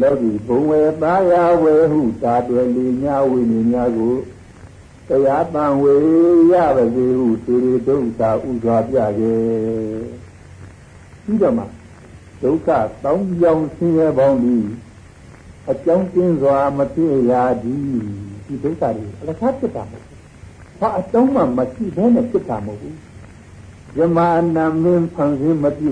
[0.00, 4.14] လောကီဘုံဝေပါယဝေဟုသာတွယ်လူများဝိနည်းများကို
[5.08, 5.94] တရားတန်ဝေ
[6.52, 9.40] ရပါစေဟုသေရဒုက္ခဥစွာပြခဲ့
[11.24, 11.64] ပြီးတော့မှ
[12.42, 12.68] ဒုက္ခ
[13.04, 14.64] တောင်းကြောင်ဆင်းရဲပေါင်းသည်
[15.70, 17.82] အကြောင်းကျင်းစွာမပြည့်ရာသည်
[18.46, 20.18] ဒီဒုက္ခတွေအလကားဖြစ်တာမဟုတ်ဘူး။
[20.80, 22.94] ဘာအကြောင်းမှမရှိဘဲနဲ့ဖြစ်တာမဟုတ်ဘူး။
[23.96, 24.18] ဇမ
[24.56, 25.90] နာမင်းဖန်ဆင်းမပြု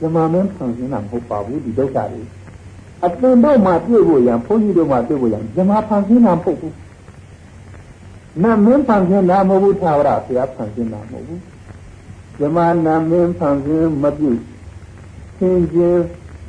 [0.00, 2.22] ဇမမင်းဖန်ဆင်းတာမဟုတ်ပါဘူးဒီဒုက္ခတွေ
[3.04, 6.72] အပင်တို့မှပြည့်ဖို့ရန်ဘုန်းကြီးတို့မှပြည့်ဖို့ရန်ဇမဖန်ဆင်းတာမဟုတ်ဘူး။
[8.42, 11.40] နာမင်းဖန်ဆင်းတာမဟုတ်ဘူးသာဝရဘုရားဖန်ဆင်းတာမဟုတ်ဘူး။
[12.38, 14.30] ဇမနာမင်းဖန်ဆင်းမပြု
[15.38, 16.02] သင်ခြင်း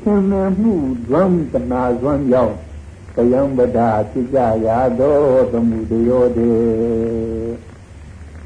[0.03, 0.73] သင်္နမှု
[1.07, 2.55] ဇွမ်းတနာဇွမ်းရောက်
[3.15, 3.79] တယံပဒ
[4.11, 5.15] ဖြစ်ကြရာသော
[5.51, 6.51] သမှုတယောတေ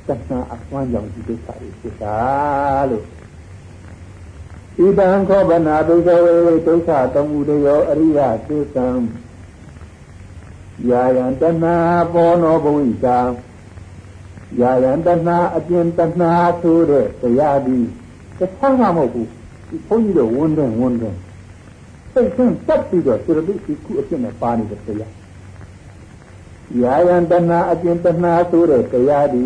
[0.06, 2.20] သစ္စာအစွမ်းကြောင့်ဒီဒုက္ခတွေဖြစ်တာ
[2.90, 3.06] လို့
[4.80, 8.88] ဣဒံခောဗနာဒုက္ခဝေဒုက္ခသမှုတယောအရိယသေတံ
[10.90, 11.66] ယာယံတဏ
[12.14, 13.20] ဘောနောဘဝိတာ
[14.60, 16.24] ယာယံတဏအကျဉ်တဏ
[16.62, 17.80] ဆိုတဲ့တရားဒီ
[18.40, 19.28] တစ်ခါမှမဟုတ်ဘူး
[19.68, 21.16] ဒီဘုန်းကြီးတို့ဝန်တယ်ဝန်တယ်
[22.14, 25.14] စိတ်ဆင်းတက်ပြီးတော့စေတသိက်ဒီခုအဖြစ်နဲ့ပါနေတဲ့တရား
[26.82, 29.46] ယာယံတဏအကျဉ်တဏဆိုတဲ့တရားဒီ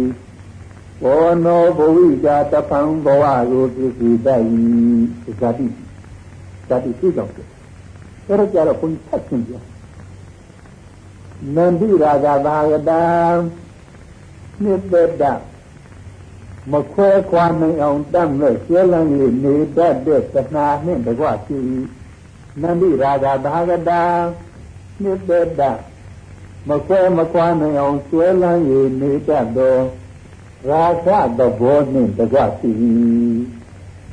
[1.03, 4.41] ဘောနောဘဝိတာတဖံဘဝကိုပြည့်စုံတတ်၏
[5.39, 5.65] ဇာတိ
[6.69, 7.41] ဇာတိသိကြောင့်ပြ
[8.27, 9.53] အဲ့ဒါကြတော့ဘုန်းကြီးဆက်ရှင်ပြ
[11.55, 13.05] နန္တိရာဂဘာဂတံ
[14.63, 15.23] နိတ္တ
[16.71, 21.59] မခွဲခွာနိုင်အောင်တတ်မဲ့ကျဲလန်းလေးနေတတ်တဲ့သနာနှင့်တကွရှိ
[22.61, 24.03] နန္ဒီရာဂဘာဂတာ
[25.03, 25.61] နိတ္တ
[26.69, 29.75] မခွဲမခွာနိုင်အောင်ကျဲလန်းလေးနေတတ်သော
[30.69, 32.71] ရာဂသဘောနှင့်တကွရှိ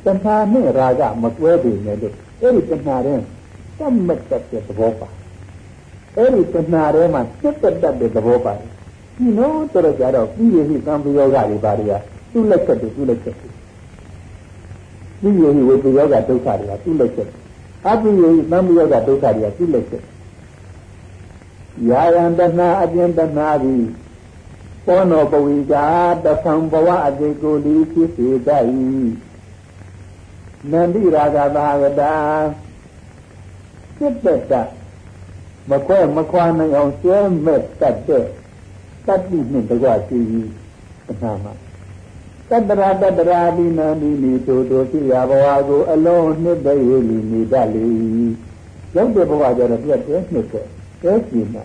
[0.03, 3.19] သနာနှင့်ရာဂမကွဲပေမဲ့လို့အဲ့ဒီသနာတဲ့
[3.79, 5.09] တတ်မဲ့တတ်တဲ့သဘောပါ
[6.17, 8.69] အဲ့ဒီသနာထဲမှာစိတ်တက်တဲ့သဘောပါတယ်
[9.17, 11.93] ဒီလိုတော့ကြတော့ပြီးရဟိကံပယောဂတွေပါတွေက
[12.31, 13.49] သူ့လက်ချက်တွေသူ့လက်ချက်တွေ
[15.21, 17.29] ဒီယောဟိဝေပယောဂဒုက္ခတွေကသူ့လက်ချက်
[17.87, 20.03] အပိယောဟိသံယောဂဒုက္ခတွေကသူ့လက်ချက်
[21.89, 23.83] ယာယံတဏအပြင်တဏသည်
[24.85, 25.85] ပောနောပဝိကာ
[26.23, 28.63] တသံဘဝအတိကိုလီဖြစ်စေတတ်၏
[30.71, 32.13] နန္တိရာဂသာဂတာ
[33.97, 34.53] စိတ်တတ
[35.69, 38.25] မခွဲမခွာနိုင်အောင်ဆွဲမဲ့တတ်တဲ့
[39.07, 40.19] တတ္တိနှင့်တကွရှိ၏
[41.09, 41.53] အနာမှာ
[42.49, 47.85] တတရာတတရာဒီနန္ဒီနီတိုတိုသိရဘဝကိုအလုံးနှစ်ပဲရလီနေတတ်လေ
[48.95, 50.65] ရောက်တဲ့ဘဝကျတော့ပြတ်တဲ့နှစ်တဲ့
[51.03, 51.63] တဲကြည့်မှာ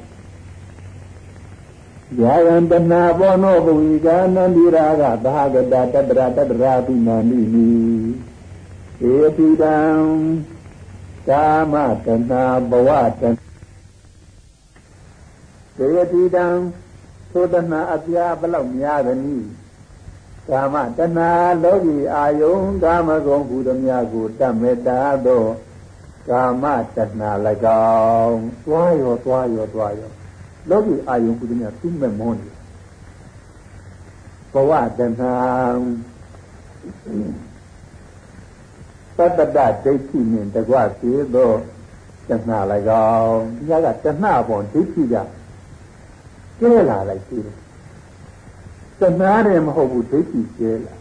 [2.20, 4.87] ယာယံတနာဘောနောဘဝိကာနန္ဒီရာ
[5.24, 7.70] ဂဘာဂတတတရာတတရာဒီနန္ဒီနီ
[9.11, 9.78] ဧတိတံ
[11.28, 13.22] ကာမတနာဘဝတ
[15.87, 16.47] ဧတိတံ
[17.33, 19.49] သောတနာအပြာဘလောက်များသနည်း
[20.49, 21.31] ကာမတဏှာ
[21.62, 25.45] လောကီအာယုံကာမဂုဏ်ဘုဒ္ဓမြတ်ကိုတတ်မေတ္တာသော
[26.31, 26.64] ကာမ
[26.97, 27.31] တဏှာ၎
[28.23, 30.11] င်းသွားရောသွားရောသွားရော
[30.69, 32.49] လောကီအာယုံဘုဒ္ဓမြတ်သူ့မဲ့မောနေ
[34.53, 35.35] ဘဝတဏှာ
[39.17, 41.51] သတ္တတဒိဋ္ဌိနှင့်တကွစေသော
[42.29, 42.59] တဏှာ၎
[43.21, 43.73] င်းဒီက
[44.05, 45.17] တဏှာပေါ်ဒိဋ္ဌိက
[46.61, 47.57] ကျဲလာလိုက်သေးတယ်
[49.01, 50.94] သနာတယ်မဟုတ်ဘူးဒိဋ္ဌိကျဲလာ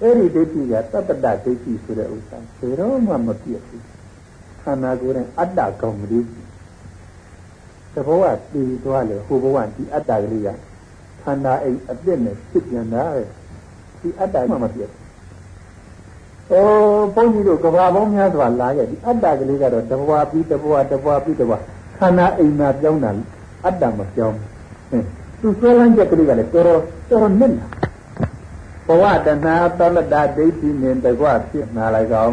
[0.00, 3.84] အဲ့ဒီဒိဋ္ဌိကတတ္တဒိဋ္ဌိဆိုတဲ့ဥစ္စာဘယ်တော့မှမပြည့်ဘူး
[4.62, 6.24] ခန္ဓာကိုယ်နဲ့အတ္တကောင်မလေး
[7.94, 10.48] သဘောကတည်သွားလေဟိုဘဝဒီအတ္တကလေးက
[11.22, 13.22] ခန္ဓာအိမ်အပြစ်နဲ့ဖြစ်ပြန်တာလေ
[14.00, 15.02] ဒီအတ္တမှမပြည့်ဘူး။
[16.52, 21.52] အိုးဘုန်းကြီးတို့ကဘာပေါင်းများစွာလာခဲ့ဒီအတ္တကလေးကတော့တဘဝပြီးတဘဝတဘဝပြီးတဘဝ
[21.98, 23.10] ခန္ဓာအိမ်မှာပြောင်းတာ
[23.64, 24.50] အတ္တမပြောင်းဘူး။
[25.40, 27.66] သူဆွဲလန်းချက်ကလေးကလည်းတော်တော်တော်တော်နစ်နာ
[28.86, 32.32] ဘဝတဏှာသလတဒိဋ္ဌိနဲ့တကွဖြစ်နာလိုက်ကောင်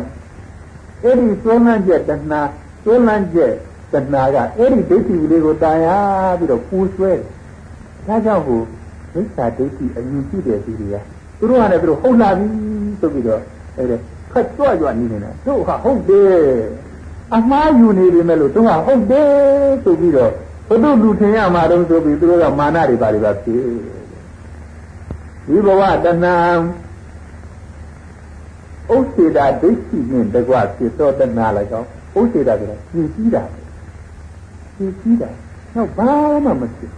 [1.04, 2.42] အဲ့ဒီဆွဲလန်းချက်တဏှာ
[2.84, 3.54] ဆွဲလန်းချက်
[3.94, 5.98] တဏှာကအဲ့ဒီဒိဋ္ဌိလေးကိုတာယာ
[6.40, 7.20] ပြီးတော့ပူဆွဲတယ်
[8.08, 8.62] ဒါကြောင့်ဟို
[9.14, 10.96] မိစ္ဆာဒိဋ္ဌိအမြင်ရှိတဲ့သူတွေက
[11.40, 12.48] သူတို့ကလည်းသူတို့ဟုတ်လာပြီ
[13.00, 13.42] ဆိုပြီးတော့
[13.78, 13.98] အဲ့ဒါ
[14.32, 16.34] ဖက်ကြွကြွနေနေတာတို့ဟာဟုတ်တယ်
[17.36, 19.30] အမှားယူနေပြီမဲ့လို့တို့ဟာဟုတ်တယ်
[19.84, 20.32] ဆိုပြီးတော့
[20.68, 23.62] ဘုဒ္ဓလူထင်ရမှာတော့ဆိုပြီးသူတို့ကမာနတွေပါတွေပါဖြစ်
[25.46, 26.36] ဒီဘဝတဏှာ
[28.94, 33.44] ဥစ္စေတာဒိဋ္ဌိနဲ့တကွဖြစ်သောတဏှာလည်းကောင်းဥစ္စေတာဆိုတာကြည်ကြီးတာ
[34.78, 35.30] ကြည်ကြီးတာ
[35.76, 36.12] တော့ဘာ
[36.46, 36.92] မှမဖြစ်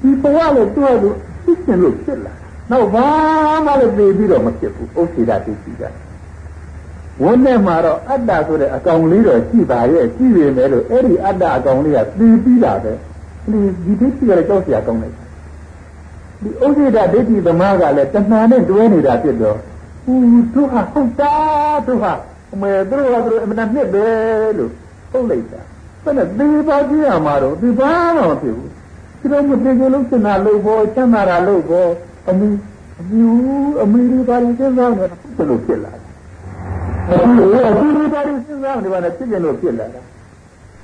[0.00, 1.10] ဒီဘဝလည်းသူ့အတူ
[1.44, 2.34] ဖြစ်နေလို့ဖြစ်လာ
[2.70, 3.06] နောက်ဘာ
[3.66, 5.82] မှလည်းသိပြီးတော့မဖြစ်ဘူးဥစ္စေတာဒိဋ္ဌိက
[7.22, 12.92] ဝန်းထဲမှာတော့အတ္တဆိုတဲ့အကောင်လေးတော့ရှိပါရဲ့ရှိပေမဲ့လို့အဲ့ဒီအတ္တအကောင်လေးကသိပြီးတာပဲ
[13.50, 15.12] ဒီဒီဒိဋ္ဌိကလည်းကြောက်စရာကောင်းတယ်
[16.42, 19.58] ဒီဥဒိဒဒိဋ္ဌိသမားကလည်းတဏှာနဲ့တွဲနေတာဖြစ်တော့
[20.04, 20.14] ဟူ
[20.54, 21.32] သူဟာဟုတ်တာ
[21.86, 22.12] သူဟာ
[22.52, 24.06] အမေသူတို့ကသူတို့အမှန်နဲ့ပဲ
[24.58, 24.70] လို့
[25.10, 25.60] ဟုတ်လိုက်တာ
[26.02, 28.70] ဘယ်နဲ့ဒီပါကြည့်ရမှာတော့ဒီပါတော့ဖြစ်ဘူး
[29.20, 31.86] သူတို့မသိကြလို့စင်နာလို့ဘောစံနာတာလို့ဘော
[32.28, 32.48] အမီ
[33.00, 33.26] အမီ
[33.82, 36.03] အမီဒီပါရင်စဉ်းစားနေတာဘယ်လိုဖြစ်လာလဲ
[37.10, 40.00] အခုအခုဒီပါရင်စဉ်းစားနေပါနဲ့ဖြစ်ကြလို့ဖြစ်လာတာ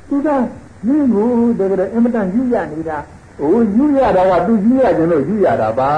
[0.09, 0.28] သူက
[0.87, 1.26] မင်းကို
[1.59, 2.98] တကယ်အင်မတန်ယူရနေတာ
[3.38, 5.92] ဟိုယူရတာကသူယူရခြင်းလို့ယူရတာပါ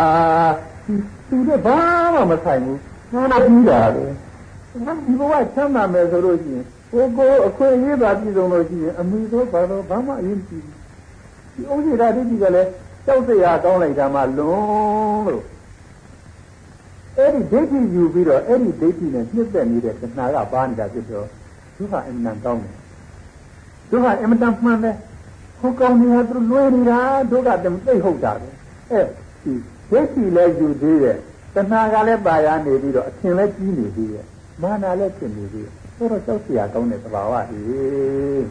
[1.28, 1.78] သူကဘာ
[2.14, 2.78] မှမဆိုင်ဘူး
[3.10, 4.04] သူလည်းပြီးတာပဲ
[5.06, 10.64] ဒီဘဝချမ်းသာမယ်ဆိုလို့ရှိရင်ကိုကိုအခွင့်အရေးပါပြည်စုံလို့ရှိရင်အမိသောဘာလို့ဘာမှအရင်ကြည့်
[11.54, 12.68] ဒီဥစ္စေတာတိတိကလည်း
[13.06, 15.42] ကြောက်စရာကောင်းလိုက်တာမှလွန်လို့
[17.18, 21.26] အဲ့ဒီဒိဋ္ဌိယူပြီးတော့အဲ့ဒီဒိဋ္ဌိနဲ့နှစ်သက်နေတဲ့ခဏကပါနေတာဖြစ်တော့
[21.76, 22.74] သူကအင်မတန်ကောင်းတယ်
[23.90, 24.96] သူကအင်မတန်မှန်တယ်
[25.60, 28.48] ဟိုကောင်းနေတာသူလွဲနေတာဒုက္ခတမသိဟုတ်တာပဲ
[28.90, 29.04] အဲ့
[29.42, 29.52] ဒီ
[29.90, 31.18] ဒိဋ္ဌိလည်းယူသေးတယ်
[31.54, 34.26] တဏှာကလည်းပါရနေပြီးတော့အထင်လည်းကြီးနေသေးတယ်
[34.62, 38.44] မာနာလည်းဖြစ်နေသေးတယ်ဆိုတော့ကြောက်စရာကောင်းတဲ့သဘာဝကြီး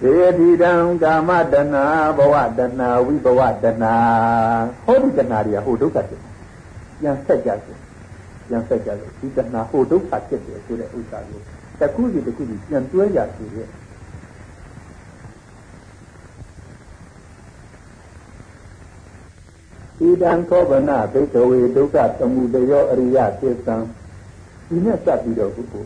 [0.00, 0.72] သေတိတံ
[1.02, 1.76] ကာမတဏ
[2.18, 3.84] ဘဝတဏဝိဘဝတဏ
[4.84, 6.20] ဟောဒီတဏတွေကဟိုဒုက္ခဖြစ်
[7.00, 7.78] ပြန်ဆက်ကြတယ်
[8.48, 11.40] ပြန်ဆက်ကြတယ်ဒီတဏဟိုဒုက္ခဖြစ်တယ်ဆိုတဲ့ဥစ္စာကို
[11.80, 13.68] တခုစီတခုစီပြန်တွဲကြစီရဲ့
[20.00, 23.76] ဣဒံခောဗနာဘိကဝေဒုက္ခသမုဒယောအရိယသစ္ဆံ
[24.68, 25.84] ဒီနဲ့စပ်ပြီးတော့ဘုကို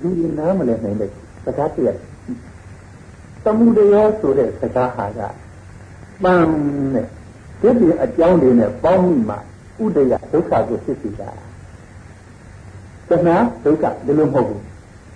[0.00, 1.10] လူကြီးနားမလဲနိုင်တဲ့
[1.44, 2.00] စကားတည်း
[3.44, 5.20] သမုဒယောဆိုတဲ့စကားဟာက
[6.22, 6.48] ပန်း
[6.94, 7.06] နဲ့
[7.60, 9.36] ဒီပြင်အကြောင်းတွေနဲ့ပေါင်းမိမှ
[9.82, 11.30] ဥဒယဒုက္ခကိုဖြစ်စီတာ
[13.08, 14.62] တဏှာဒုက္ခဒီလိုမဟုတ်ဘူး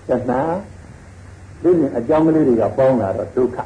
[0.09, 0.41] တဏှာ
[1.63, 3.59] ဒီပြင်အကြောင်းကလေးတွေကပေါင်းလာတော့ဒုက္ခ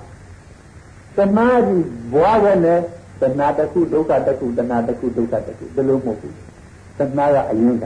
[1.17, 2.79] တဏှာကြီးဘွားပဲနဲ့
[3.21, 6.35] တဏှာတစ်ခုဒုက္ခတစ်ခုတဏှာတစ်ခုဒုက္ခတစ်ခုဒီလိုမဟုတ်ဘူး
[6.99, 7.85] တဏှာကအရင်က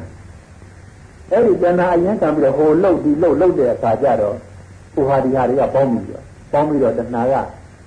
[1.31, 4.37] အဲ့ဒီတဏှာအရင်ကံပြီးတော့ဟိုလှုပ်ဒီလှုပ်လှုပ်တဲ့အခါကျတော့
[4.95, 7.35] ဟိုဟာဒီဟာတွေကပေါင်းပြီးတော့ပေါင်းပြီးတော့တဏှာက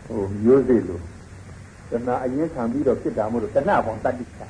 [0.07, 1.01] ဟိုမျိုးစေ့လို့
[1.91, 4.41] တဏှာအရင်ခံပြီးတော့ဖြစ်တာမို့လို့တဏှာပေါင်းတတ္တိချ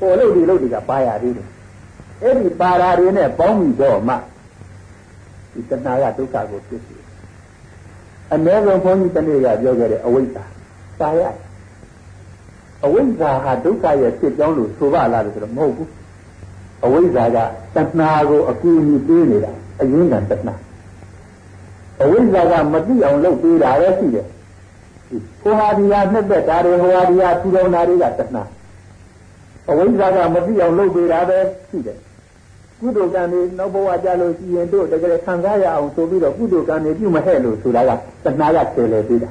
[0.00, 1.48] ဟိုလှုပ်ဒီလှုပ်တွေကပါရသေးတယ်
[2.22, 4.14] အဲ့ဒီပါရာတွေနဲ့ပေါင်းပြီးတော့မှ
[5.52, 6.96] ဒီတဏှာကဒုက္ခကိုဖြစ်စေ
[8.32, 10.44] အ ਨੇ ဆုံးဘုန်းကြီးတနေ့ကပြောခဲ့တဲ့အဝိဇ္ဇာ
[11.00, 11.22] ပါရ
[12.84, 15.90] အဝိဇ္ဇာဟာဒုက္ခရဲ့ဖြစ်ကြောင်းလို့ဆိုပါလားလို့ဆိုတော့မဟုတ်ဘူး
[16.84, 17.38] အဝိဇ္ဇာက
[17.76, 20.54] တဏှာကိုအကူအညီပေးနေတာအရင်းကတဏှာ
[22.02, 24.26] အဝိဇ္ဇာကမသိအောင်လုပ်ပေးတာလည်းရှိတယ်
[25.42, 28.42] ဟိုဟာဒီဟာနှစ်သက်တာတွေဟိုဟာဒီဟာထူထောင်တာတွေကတဏှာ
[29.70, 31.98] အဝိဇ္ဇာကမသိအောင်လုပ်ပေးတာပဲရှိတယ်
[32.80, 37.90] ကုသိုလ်ကံတွေနောက်ဘဝကြလို့ရှိရင်တို့တကယ်ခံစားရအောင်ဆိုပြီးတော့ကုသိုလ်ကံတွေပြုမဟဲ့လို့ဆိုတာက
[38.24, 39.30] တဏှာကဆယ်လေပေးတာ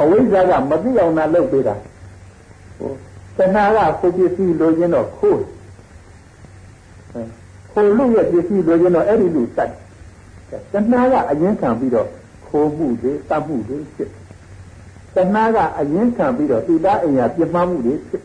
[0.00, 1.74] အဝိဇ္ဇာကမသိအောင်သာလုပ်ပေးတာ
[2.78, 2.92] ဟို
[3.38, 5.42] တဏှာကကိုပစ္စည်းလိုချင်တော့ခိုး
[7.72, 9.70] ခိုးလို့ရပစ္စည်းလိုချင်တော့အဲ့ဒီလူတတ်
[10.72, 12.08] တဏှာကအရင်ခံပြီးတော့
[12.46, 14.10] ခိုးမှုတွေတတ်မှုတွေဖြစ်
[15.14, 18.22] တဏှာကအရင်ခံပြီးတော့သူသားအိမ်ယာပြင်းမှမှုတွေဖြစ်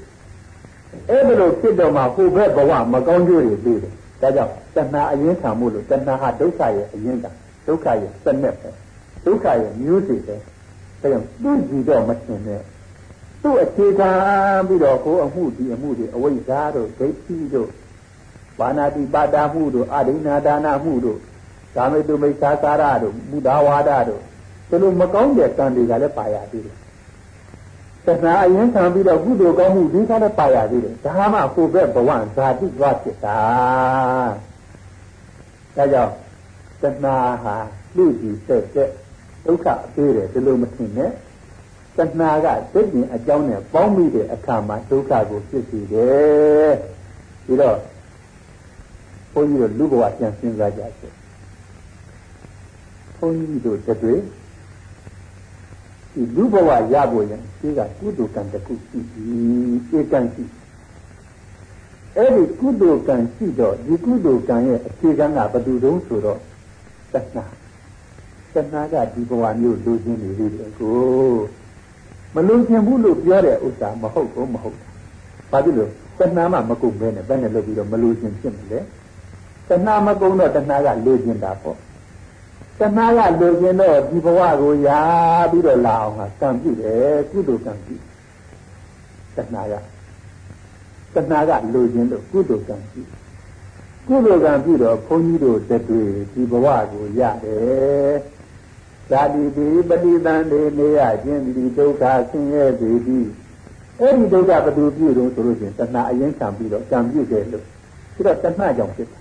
[1.10, 7.26] အဲ့ဒါလို့ဖြစ်တော့မှကိုယ်ဘက်ဘဝမကောင်းကျိုးတွေပြီးတယ်ဒါကြောင့်တဏှာအရင်ခံမှုလို့တဏှာဟာဒုက္ခရဲ့အရင်က
[7.68, 8.70] ဒုက္ခရဲ့စနစ်ပဲ
[9.26, 10.44] ဒုက္ခရဲ့မျိုးစေ့ပဲဒါ
[11.02, 12.62] ကြောင့်သူ့ကြည့်တော့မထင်နဲ့
[13.42, 14.10] သူ့အခြေခံ
[14.68, 17.70] ပြီးတော့ကိုယ်အမှုဒီအမှုဒီအဝိဇ္ဇာတို့ဒိဋ္ဌိတို့
[18.60, 21.20] ဘာနာတိပါဒမှုတို့အဒိနာဒါနမှုတို့
[21.76, 24.22] ကာမေတုမိစ္ဆာကာရတို့မူဒါဝါဒတို့
[24.70, 26.78] ဒီလိုမကောင်းတဲ့ကံတွေကလည်းပါရသေးတယ်
[28.06, 33.40] သစ္စာအရင်ခံပြီးတော့ကုသိုလ်ကောင်းမှုဒီကလည်းပါရသေးတယ်ဒါမှကိုယ်ဘက်ဘဝဇာတိသွားဖြစ်တာ
[35.76, 36.14] ဒါကြောင့်
[36.82, 37.56] သစ္စာဟာ
[37.96, 38.90] လူကြီးတက်တဲ့
[39.46, 41.12] ဒုက္ခအသေးတယ်ဒီလိုမထင်နဲ့
[41.98, 46.74] တဏှာကသိဉ္အကြောင်းနဲ့ပေါင်းမိတဲ့အခါမှာဒုက္ခကိုဖြစ်စေတယ်
[47.46, 47.78] ပြီးတော့
[49.34, 51.08] ဘုန်းကြီးတို့လူဘဝပြန်စဉ်းစားကြစေ
[53.18, 54.16] ဘုန်းကြီးတို့တတွေ
[56.14, 59.26] ဒီလူဘဝရဖို့ရင်ဒီကကုသိုလ်ကံတစ်ခုရှိပြီ
[59.98, 60.44] ဧကံရှိ
[62.18, 66.40] အဲ့ဒီကုသိုလ်ကံရှိတော့ဒီကုသိုလ်ကံရဲ့အခြေခံကဘယ်သူတုံးဆိုတော့
[67.14, 67.46] တဏှာ
[68.54, 70.46] တဏှာကဒီဘဝမျိုးလူချင်းနေပြီ
[70.80, 71.38] ကို
[72.36, 74.90] မလုံချင်ဘူးလို့ပြောတဲ့ဥစ္စာမဟုတ်ဘူးမဟုတ်ဘူး
[75.52, 78.80] ဘာဖြစ်လို့တဏှာမှမကုန်ပဲနဲ့ဘယ်နဲ့လုပ်ပြီးတော့မလုံချင်ဖြစ်မလဲ
[79.70, 81.78] တဏှာမကုန်တော့တဏှာကလူချင်းတာပေါ့
[82.80, 85.02] တဏှာကလူချင်းတော့ဒီဘဝကိုရာ
[85.52, 87.96] ပြီးတော့လာအောင်ကကံပြုတယ်ကုသိုလ်ကံပြု
[89.36, 89.74] တဏှာက
[91.16, 93.02] တဏှာကလူချင်းလို့ကုသိုလ်ကံပြု
[94.08, 98.16] ကုသိုလ်ကံပြုတော့ဘုန်းကြီးတို့တတွေ့ဒီဘဝကိုရတယ်
[99.10, 103.28] ဇာတိတိပฏิတန်တေနေရခြင်းဒီဒုက္ခဆင်းရဲပေသည်
[104.00, 107.66] အဲ့ဒီဒုက္ခဘယ်သူပြုလို့ဆိုလို့ရှိရင်တဏှာအရင်ခံပြီးတော့ကံပြုတယ်လို့
[108.16, 109.20] ပြီးတော့တဏှာကြောင့်ဖြစ်တာ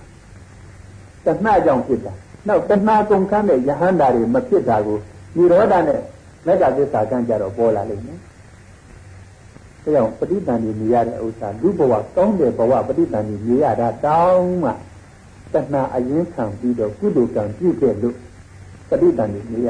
[1.25, 2.13] တဏှာကြောင့်ဖြစ်တာ
[2.47, 4.99] နောက်တဏှာကုန်ခန်းတဲ့ယဟန္တာတွေမဖြစ်တာကို
[5.35, 6.01] និရောဓနဲ့
[6.45, 14.69] မေတ္တာသစ္စာကံကြတော့ပေါ်လာလိမ့်မယ်ဒါကြောင့်ပဋိသန္ဓေမြည်ရတဲ့ဥစ္စာလူဘဝကောင်းတဲ့ဘဝပဋိသန္ဓေမြည်ရတာတောင်းမှ
[15.53, 18.15] တဏှာအရင်ခံပြီးတော့ကုသိုလ်ကံပြုခဲ့လို့
[18.89, 19.69] ပဋိသန္ဓေမြည်ရ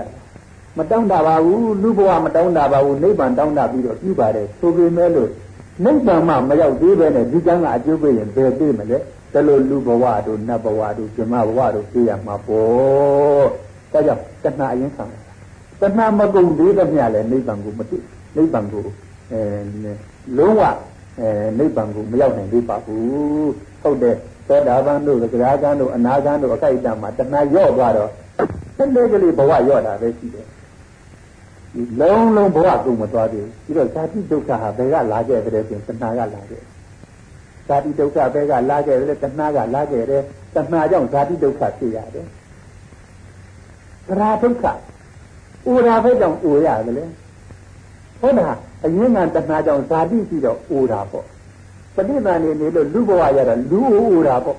[0.78, 5.30] မတောင်းတာပါဘူးလူဘဝမတောင်းတာပါဘူးနိဗ္ဗာန်တောင်းတာပြီးတော့ပြုပါတယ်ဆိုပေမဲ့လို့
[5.86, 8.98] နိဗ္ဗာန်မှမရောက်သေးပဲနဲ့ဒီကံကအကျိုးပေးရင်ဘယ်ပေးမလဲ
[9.34, 13.48] ဒါလိုလူဘဝတို့နတ်ဘဝတို့ဇမဘဝတို့သိရမှာပေါ့
[13.92, 15.18] ဒါကြောင့်တဏှာအရင်ခံတာ
[15.82, 17.98] တဏှာမကုန်သေးတဲ့မြလည်းနိဗ္ဗာန်ကိုမသိ
[18.36, 18.86] နိဗ္ဗာန်ကို
[19.32, 19.42] အဲ
[20.38, 20.62] လုံးဝ
[21.20, 21.28] အဲ
[21.60, 24.16] နိဗ္ဗာန်ကိုမရောက်နိုင်သေးပါဘူးဟုတ်တယ်
[24.48, 28.10] သောတာပန်တို့သက္ကရာကံတို့အနာကံတို့အခိုက်အတန့်မှာတဏှာရော့သွားတော့
[28.78, 30.48] တစ်လေးကလေးဘဝရော့တာပဲရှိတယ်
[32.00, 36.62] လုံးလုံးဘဝကုန်မသွားသေးဘူးပြီးတော့ဇာတိဒုက္ခဟာဘယ်ကလာခဲ့တဲ့ဆိုရင်တဏှာကလာခဲ့
[37.68, 40.24] ဇာတိဒုက္ခဘဲကလာခဲ့တယ်တဏှာကလာခဲ့တယ်
[40.56, 42.28] တဏှာကြောင့်ဇာတိဒုက္ခဖြစ်ရတယ်
[44.08, 44.66] သရာဒုက္ခ
[45.72, 47.06] ဥရာဘဲကြောင့်ဥရတယ်လေ
[48.22, 51.26] ဟုတ်လားအရင်ကတဏှာကြောင့်ဇာတိရှိတော့ဥတာပေါ့
[51.96, 53.80] ပဋိသန္ဓေနေလို့လူဘဝရတော့လူ
[54.18, 54.58] ဥတာပေါ့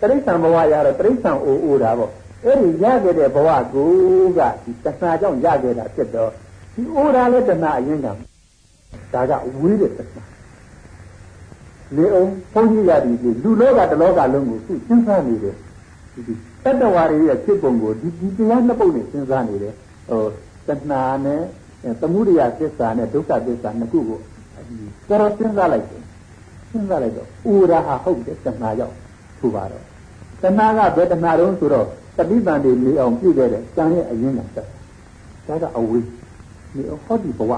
[0.00, 2.10] တိရစ္ဆာန်ဘဝရတော့တိရစ္ဆာန်ဥဥတာပေါ့
[2.44, 3.90] အဲ့ဒီရခဲ့တဲ့ဘဝကို
[4.38, 6.30] ကဒီတဏှာကြောင့်ရခဲ့တာဖြစ်တော့
[6.74, 8.08] ဒီဥရာလည်းတဏှာအရင်က
[9.12, 10.22] ဒါကဝေးတဲ့တဏှာ
[11.94, 15.54] နေအောင်ဘုန်းကြီးရသည်ဒီလူလောကတလောကလုံးကိုသူစဉ်းစားနေတယ်
[16.12, 16.32] ဒီ
[16.64, 19.74] တတ္တဝါတွေရဲ့ဖြစ်ပုံကိုဒီဒီတရားနှစ်ပုဒ်နဲ့စဉ်းစားနေတယ်
[20.08, 20.22] ဟို
[20.68, 21.40] တဏှာနဲ့
[22.00, 24.20] သမုဒယသစ္စာနဲ့ဒုက္ခသစ္စာနှစ်ခုကို
[25.08, 26.02] တော်တော်စဉ်းစားလိုက်တယ်
[26.70, 28.94] စဉ်းစားလိုက်တော့ဥရာဟာဟုတ်တယ်တဏှာရောက်
[29.38, 29.84] ထူပါတော့
[30.42, 31.86] တဏှာကဘယ်တဏှာတုံးဆိုတော့
[32.18, 34.68] တတိပံတွေနေအောင်ပြုခဲ့တဲ့ကံရဲ့အရင်းကတက်
[35.48, 36.04] ဒါကအဝေး
[36.74, 37.52] ဒီဟောဒီဘဝ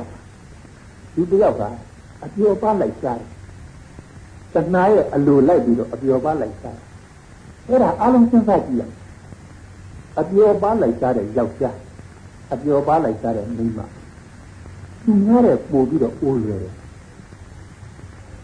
[1.15, 1.63] ဒီတယောက်က
[2.25, 3.38] အပြောပါလိုက်စားတယ်
[4.55, 6.79] တဏှာရဲ့အလိုလိုက်ပြီးတော့အပြောပါလိုက်စား
[7.69, 8.83] အဲ့ဒါအလုံးစဉ်းစားကြည့်ရ
[10.21, 11.77] အပြောပါလိုက်စားတဲ့ယောက်ျား
[12.53, 13.81] အပြောပါလိုက်စားတဲ့မိန်းမ
[15.05, 16.75] သူများတဲ့ပို့ပြီးတော့အိုးရွယ်တယ်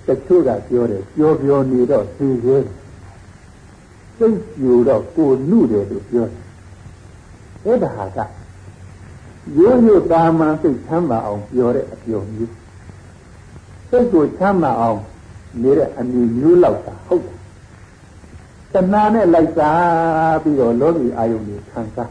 [0.06, 2.64] တချို့ကပြောတယ်ပြောပြောနေတော့သိသေးတယ်
[4.18, 6.42] စိတ်ပြိုတော့ကိုနုတယ်လို့ပြောတယ်
[7.64, 8.18] အဲ့ဒါဟာက
[9.58, 12.52] ရိုးရိုးတာမန်စိတ်ချမ်းသာအောင်ပြောတဲ့အပြောမျိုး
[13.90, 15.00] စိတ်ကိုချမ်းသာအောင်
[15.62, 17.34] နေတဲ့အမြင်မျိုးလောက်တာဟုတ်တယ်
[18.74, 22.10] တဏှာနဲ့လိုက်စားပြီးတော့လောကီအာယုန်ကိုခံစား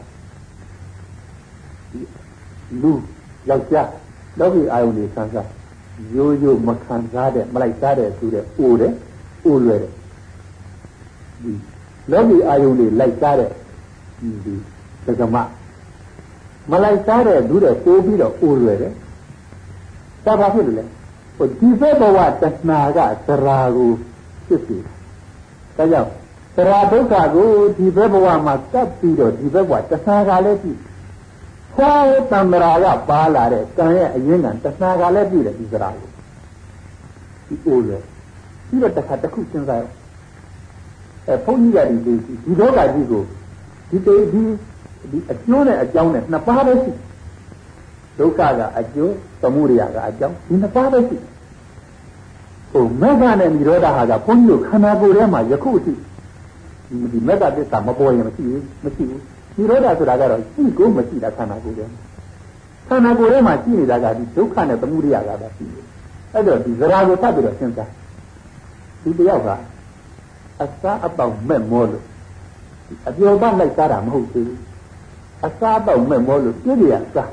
[2.82, 2.92] လူ
[3.48, 3.88] ယောက်ျား
[4.38, 5.48] လောကီအာယုန်ကိုခံစား
[6.14, 8.92] ရိုးရိုးမခံစားတဲ့မလိုက်စားတဲ့သူတဲ့အိုတယ်
[9.44, 9.92] အိုလွယ်တယ်
[11.42, 11.52] ဒီ
[12.12, 13.50] လောကီအာယုန်တွေလိုက်စားတဲ့
[14.44, 14.54] ဒီ
[15.06, 15.36] သကမ
[16.70, 18.92] မလိုက်စားတဲ့သူတဲ့ပိုးပြီးတော့အိုလွယ်တယ်
[20.24, 20.84] ဒါဘာဖြစ်လို့လဲ
[21.36, 23.90] ဟိုဒီဘက်ဘဝတဏှာကသရာကို
[24.46, 24.76] ဖြစ်စီ
[25.76, 26.10] ဒါကြောင့်
[26.56, 30.72] သရာဒုက္ခကိုဒီဘက်ဘဝမှာကပ်ပြီးတော့ဒီဘက်ဘဝတဏှာကလည်းပြီ
[31.74, 36.08] ခွားတံ္ဍရာကပါလာတဲ့ကံရဲ့အရင်းကတဏှာကလည်းပြီတယ်ဒီသရာကို
[37.48, 38.02] ဒီအိုလွယ်
[38.68, 39.82] ပြီးတော့တစ်ခါတစ်ခုစဉ်းစားရ
[41.26, 43.22] အဲဘုန်းကြီးကဒီဒီဒုက္ခကြီးကို
[43.90, 44.42] ဒီတေဒီ
[45.12, 46.92] ဒီအကျိုးနဲ့အကြောင်းနဲ့နှစ်ပါးပဲရှိ
[48.18, 51.16] ဒုက္ခကအကျိုးသမုဒယကအကြောင်းဒီနှစ်ပါးပဲရှိ
[52.72, 55.92] ဟိုမေဃနဲ့និရောဓဟာကဘုန်းကြီးတို့ခန္ဓာကိုယ်ထဲမှာယခုအထိ
[57.12, 59.20] ဒီမေဃသစ္စာမပေါ်ရင်မရှိဘူးမရှိဘူး
[59.56, 62.00] និရောဓဆိုတာကတော့ရှိကိုမရှိတာခန္ဓာကိုယ်ထဲမှာ
[62.88, 65.84] ခန္ဓာကိုယ်ထဲမှာရှိနေတာကဒီဒုက္ခနဲ့သမုဒယကပဲရှိတယ်
[66.32, 67.90] အဲ့တော့ဒီဇရာကိုသတ်ပြီးတော့စဉ်းစား
[69.02, 69.48] ဒီတယောက်က
[70.62, 72.04] အစားအပေါက်မဲ့မောလို့
[73.08, 74.60] အပြောပလိုက်စားတာမဟုတ်သေးဘူး
[75.46, 77.30] အစားအပေါက်မဲ့မောလို့ပြည့်ရစား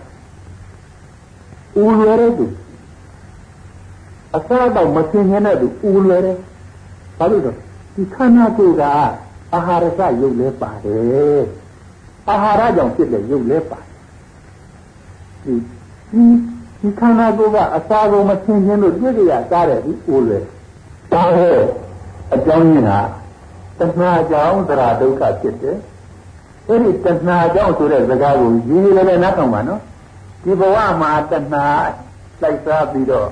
[1.79, 2.45] ဦးလွယ်တဲ့သူ
[4.35, 6.37] အစားအပေါက်မသင်ញတဲ့သူဦးလွယ်တဲ့
[7.17, 7.51] ဘာလို့လဲ
[7.95, 8.83] ဒီခန္ဓာကိုယ်က
[9.53, 11.43] အာဟာရစရုပ်လဲပါတယ်
[12.29, 13.89] အာဟာရကြောင့်ဖြစ်တဲ့ရုပ်လဲပါတယ်
[15.43, 16.23] ဒီ
[16.81, 20.43] ဒီခန္ဓာကိုယ်ကအစာကိုမသင်ញလို့ပြည့်ရစားတယ်ဒီဦးလွယ်
[21.13, 21.59] ဒါဟဲ့
[22.33, 22.91] အကြောင်းရင်းက
[23.79, 25.77] တဏှာကြောင့်သရဒုက္ခဖြစ်တယ်
[26.67, 29.81] အဲ့ဒီတဏှာကြောင့်ဆိုတဲ့စကားကိုရေးလည်းလည်းနားထောင်ပါနော်
[30.43, 31.65] ဒီဘဝမှာတဏှာ
[32.41, 33.29] လိုက်စားပြီးတော့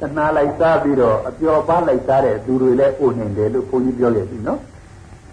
[0.00, 4.60] တဏှာလိုက်စားပြီးတော့အပျော်ပါလိုက်စားတဲ့သူတွေလည်းအိုနေတယ်လို့ဘုန်းကြီးပြောခဲ့ပြီနော်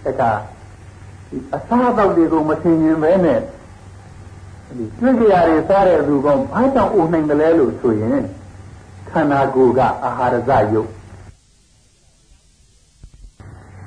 [0.05, 0.31] တခါ
[1.55, 3.39] အစားအသောက်တွေကိုမထင်ရင်ပဲနဲ့
[4.77, 8.19] ဒီတွေ့ကြရတွေစားတဲ့သူကဘာကြောင့်အိုနိုင်တယ်လဲလို့ဆိုရင်
[9.09, 10.89] ခန္ဓာကိုယ်ကအာဟာရဇယုတ်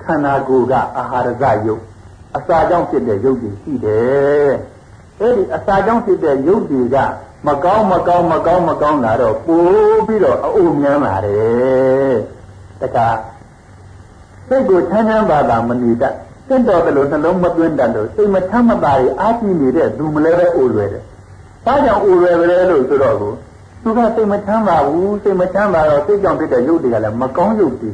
[0.02, 1.82] ခန္ဓာကိုယ်ကအာဟာရဇယုတ်
[2.36, 4.50] အစာကြောင့်ဖြစ်တဲ့ယုတ်တွေရှိတယ်
[5.20, 6.96] အဲ့ဒီအစာကြောင့်ဖြစ်တဲ့ယုတ်တွေက
[7.46, 12.16] မကောင်းမကောင်းမကောင်းမကောင်းလာတော့ပိုးပြီးတော့အအိုမြန်းလာတယ်
[12.80, 13.08] တခါ
[14.48, 16.14] စိတ်ကိုချမ်းချမ်းသာသာမနေတတ်
[16.48, 21.02] စင့်တော်တယ်လို့နှလုံးမသွင်းတတ်လို့စိတ်မထမ်းမသာရအားကြည့်နေတဲ့သူမလဲပဲအိုလွယ်တယ်။
[21.64, 23.32] ဘာကြောင့်အိုလွယ်ပဲလဲလို့ဆိုတော့ကို
[23.82, 27.90] သူကစိတ်မချမ်းသာဘူးစိတ်မချမ်းသာတော့စိတ်ကြောင့်ဖြစ်တဲ့ရုပ်တွေကလည်းမကောင်းရုပ်တွေ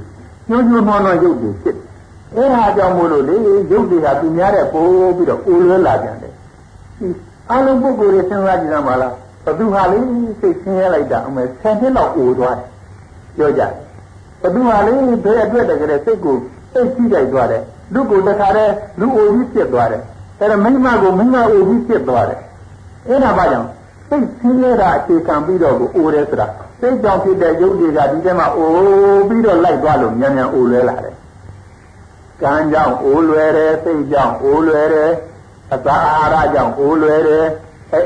[0.48, 1.86] ညှိုးညှိုးနှောနှောရုပ်တွေဖြစ်တယ်။
[2.36, 3.34] အဲဒါကြောင့်မို့လို့လေ
[3.72, 6.32] ရုပ်တွေကသူများတဲ့ပိုးပြီးတော့အိုလွယ်လာကြတယ်။
[7.50, 9.98] အလုံးပုဂ္ဂိုလ်တွေစဉ်းစားကြည့်ရမှာလားဘသူဟာလေ
[10.40, 12.68] စိတ်ဆင်းရဲလိုက်တာအမေဆယ်နှစ်လောက်အိုသွားတယ်
[13.36, 13.72] ပြောကြတယ်
[14.42, 14.92] ဘသူဟာလေ
[15.24, 16.36] ဘယ်အတွက်တကယ်စိတ်ကို
[16.72, 17.62] စိတ်ကြီးလိုက်သွားတယ်
[17.94, 20.02] လူကိုတခါတည်းလူအိုကြီးဖြစ်သွားတယ်
[20.40, 22.40] အဲဒါမိမကိုမိမအိုကြီးဖြစ်သွားတယ်
[23.08, 23.68] အဲ့ဒါဘာကြောင့်
[24.08, 26.46] စိတ်ဆင်းရဲတာအခြေခံပြီးတော့ကိုအိုတယ်ဆိုတာ
[26.80, 28.70] စိတ်ကြောင့်ဖြစ်တဲ့ယုတ်တွေကဒီထဲမှာအို
[29.28, 31.14] ပြီးတော့လိုက်သွားလို့မြန်မြန်အိုလွဲလာတယ်
[32.42, 35.10] ကံကြောင့်အိုလွယ်တယ်စိတ်ကြောင့်အိုလွယ်တယ်
[35.74, 37.46] အသာအာဟာရကြောင့်အိုလွယ်တယ်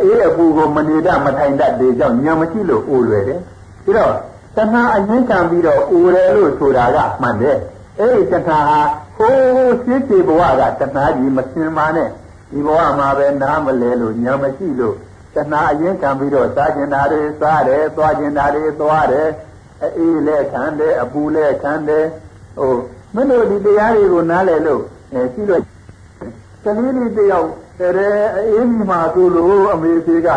[0.02, 3.40] အေးအပူကိုမနေတတ်မထိုင်တတ်တဲ့ကြောင့်ညံမရှိလို့အိုလွယ်တယ်
[3.84, 4.12] ပြီးတော့
[4.56, 7.58] တဏှာအငိမ့်ခံပြီးတော့အိုတယ်လို့ဆိုတာကမှန်တယ်
[8.00, 8.80] အဲ့ဒီတဏှာဟာ
[9.16, 12.08] ဟိုးရှိသေးဘဝကတဏှာကြီးမစင်ပါနဲ့
[12.50, 14.96] ဒီဘဝမှာပဲနားမလဲလို့ညာမရှိလို့
[15.34, 19.28] တဏှာအရင်ခံပြီးတော့စားကျင်တာတွေစားတယ်သွားကျင်တာတွေသွားတယ်
[19.98, 22.04] အေးလဲခံတယ်အပူလဲခံတယ်
[22.58, 22.74] ဟို
[23.14, 25.62] မင်းတို့ဒီတရားတွေကိုနားလဲလို့အဲရှိလို့
[26.65, 30.29] ကလေးလေးတယောက်တဲ့အေးမိမှာဆိုလို့အမေဖေက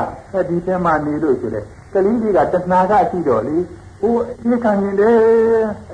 [0.49, 3.57] ဒီထဲမှာနေလို့ဆိုတဲ့ကလေးလေးကတဏှာကရှိတော့လေ
[4.01, 5.17] ဟိုအေးခံရင်တယ်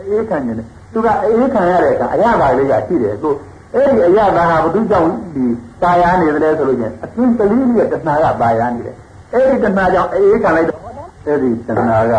[0.08, 3.34] အေးခံရင်တယ်သူကအေးခံရတဲ့အခါအရသာလေးကရှိတယ်ကို
[3.74, 5.44] အဲ့ဒီအရသာဟာဘုသူကြောင့်ဒီ
[5.82, 8.96] ตายရနေတယ်ဆိုလို့ချင်းအသင်ကလေးကြီးရဲ့တဏှာကตายရနေတယ်
[9.32, 10.80] အဲ့ဒီတဏှာကြောင့်အေးခံလိုက်တော့
[11.26, 12.14] အဲ့ဒီတဏှာက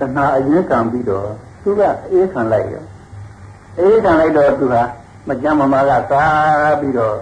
[0.00, 1.26] တဏှာအရင်ခံပြီးတော့
[1.62, 1.80] သူက
[2.12, 2.84] အေးခံလိုက်ရော
[3.78, 4.76] အေးခံလိုက်တော့သူက
[5.27, 7.17] မကြမ်းမမာကစားပြီးတော့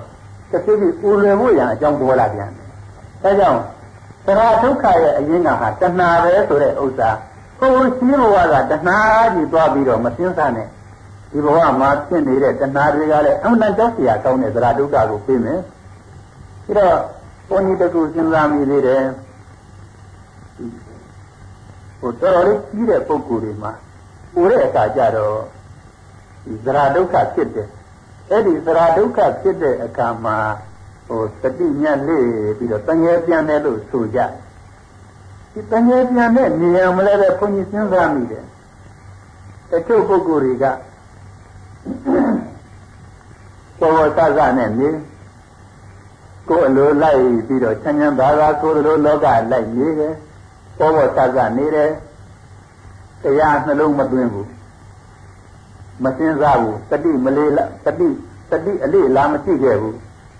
[0.49, 2.67] တစ်ဖြည်းဖြည်းဥလွယ်ဖို့ရန်အကြောင်းပေါ်လာပြန်တယ်။
[3.23, 3.59] ဒါကြောင့်
[4.25, 7.09] သရဒုက္ခရဲ့အရင်းကဟာတဏှာပဲဆိုတဲ့ဥစ္စာ
[7.59, 8.97] ကိုယ်ရှိဘဝကတဏှာ
[9.33, 10.67] ကြီးသွားပြီးတော့မစင်းစားနဲ့
[11.31, 15.59] ဒီဘဝမှာဖြစ်နေတဲ့တဏှာတွေကလည်းအမှန်တန်ကြောက်စရာကောင်းတဲ့သရဒုက္ခကိုပြေးမယ်။
[16.65, 16.97] ဒါတော့
[17.47, 19.03] ပုံနည်းတစ်ခုစဉ်းစားမိသေးတယ်။
[21.99, 23.71] ဟိုတော်တော်လေးကြီးတဲ့ပုံကိုယ်တွေမှာ
[24.33, 25.35] ပူတဲ့အခါကျတော့
[26.45, 27.69] ဒီသရဒုက္ခဖြစ်တယ်
[28.29, 30.37] အဲ့ဒီသရဒုက္ခဖြစ်တဲ့အခါမှာ
[31.07, 34.19] ဟိုတတိမြတ်လေးပြီးတော့တငယ်ပြန်တယ်လို့ဆိုကြ
[35.53, 38.45] ဒီတငယ်ပြန်တဲ့နေရာမလဲပဲဘုန်းကြီးစဉ်းစားမိတယ်
[39.69, 40.65] တချို့ပုဂ္ဂိုလ်တွေက
[43.79, 44.89] ဘောဝသဇနဲ့နေ
[46.49, 50.13] ကိုယ်အလိုလိုက်ပြီးတော့ချမ်းချမ်းသာသာဆိုလိုလောကလိုက်နေတယ်
[50.77, 51.91] ဘောဝသဇနေတယ်
[53.23, 54.47] တရားနှလုံးမသွင်းဘူး
[56.03, 57.51] မစင်းစားဘူးတတိမလေး
[57.85, 58.07] တတိ
[58.51, 59.97] တတိအလေးလာမရှိခဲ့ဘူး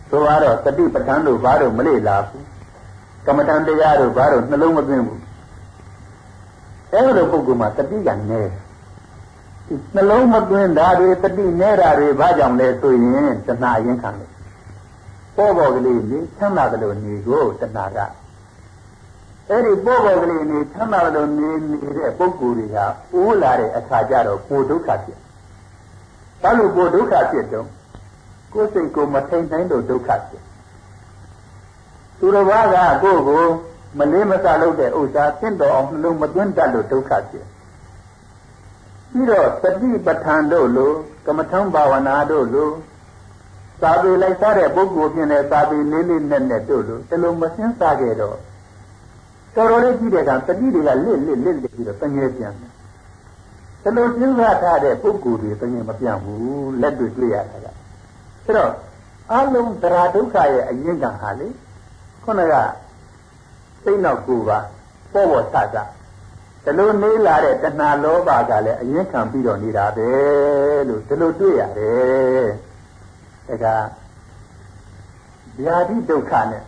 [0.10, 2.44] ဆိုတော့တတိပဋ္ဌာန်းတို့ဘာတို့မလေးလာဘူး
[3.26, 5.22] ကမ္မဋ္ဌာန်းတရားတို့ဘာတို့နှလုံးမသွင်းဘူး
[6.92, 8.42] အဲ့လိုပုဂ္ဂိုလ်မှာတတိကနဲ
[9.96, 14.32] နှလုံးမသွင်းတာတွေတတိနဲတာတွေဘာကြောင့်လဲဆိုရင်တဏှာရင်ခံလို့
[15.38, 17.98] ပေါ်ပေါ်ကလေးနေချမ်းသာတယ်လို့နေကိုတဏှာက
[19.50, 22.78] အဲ့ဒီပေါ်ပေါ်ကလေးနေချမ်းသာတယ်လို့နေနေတဲ့ပုဂ္ဂိုလ်တွေက
[23.14, 25.20] အိုးလာတဲ့အခါကျတော့ကိုဒုက္ခဖြစ်
[26.44, 27.68] ဘာလို့ကိုဒုက္ခဖြစ်တော့
[28.54, 30.44] ကိုယ်စိတ်ကိုမထိန်နိုင်လို့ဒုက္ခဖြစ်
[32.20, 33.44] သူတော်ဘာကကိုယ့်ကို
[34.00, 37.46] မလေးမစားလုပ်တဲ့ဥစ္စာသင့်တော်အောင်နှလုံးမသွင်းတတ်လို့ဒုက္ခဖြစ်
[39.12, 40.92] ပြီးတော့သတိပဋ္ဌာန်တို့လို
[41.26, 42.70] ကမ္မထံဘာဝနာတို့လို
[43.82, 48.38] သာပေလိုက်စားတဲ့ပုဂ္ဂိုလ်ဖြစ်တဲ့သာပေလေးလေးနဲ့နဲ့တို့လိုဒီလိုမစင်းစားခဲ့တော့
[49.56, 52.73] တော်တော်လေးကြည့်တဲ့အခါတတိတွေကလစ်လစ်လစ်လစ်ပြီးတော့တငယ်ပြန်တယ်
[53.84, 57.68] ဒီလိုစဉ်းစားထားတဲ့ပုဂ္ဂိုလ်တွေတငယ်မပြန်ဘူးလက်တွေ့တွေ့ရတာက
[58.46, 58.72] အဲတော့
[59.32, 61.48] အလုံးသရာဒုက္ခရဲ့အရင်ကဟာလေ
[62.24, 62.54] ခုနက
[63.84, 64.60] စိတ်နောက်ကိုပါ
[65.14, 65.78] ပေါ်ပေါ်ဆဆ
[66.66, 70.10] ဒီလိုနေလာတဲ့တဏှာလောဘကလည်းအရင်ခံပြီးတော့နေတာပဲ
[70.88, 72.50] လို့ဒီလိုတွေ့ရတယ်
[73.50, 73.76] အဲဒါ
[75.60, 76.64] ဗျာတိဒုက္ခနဲ့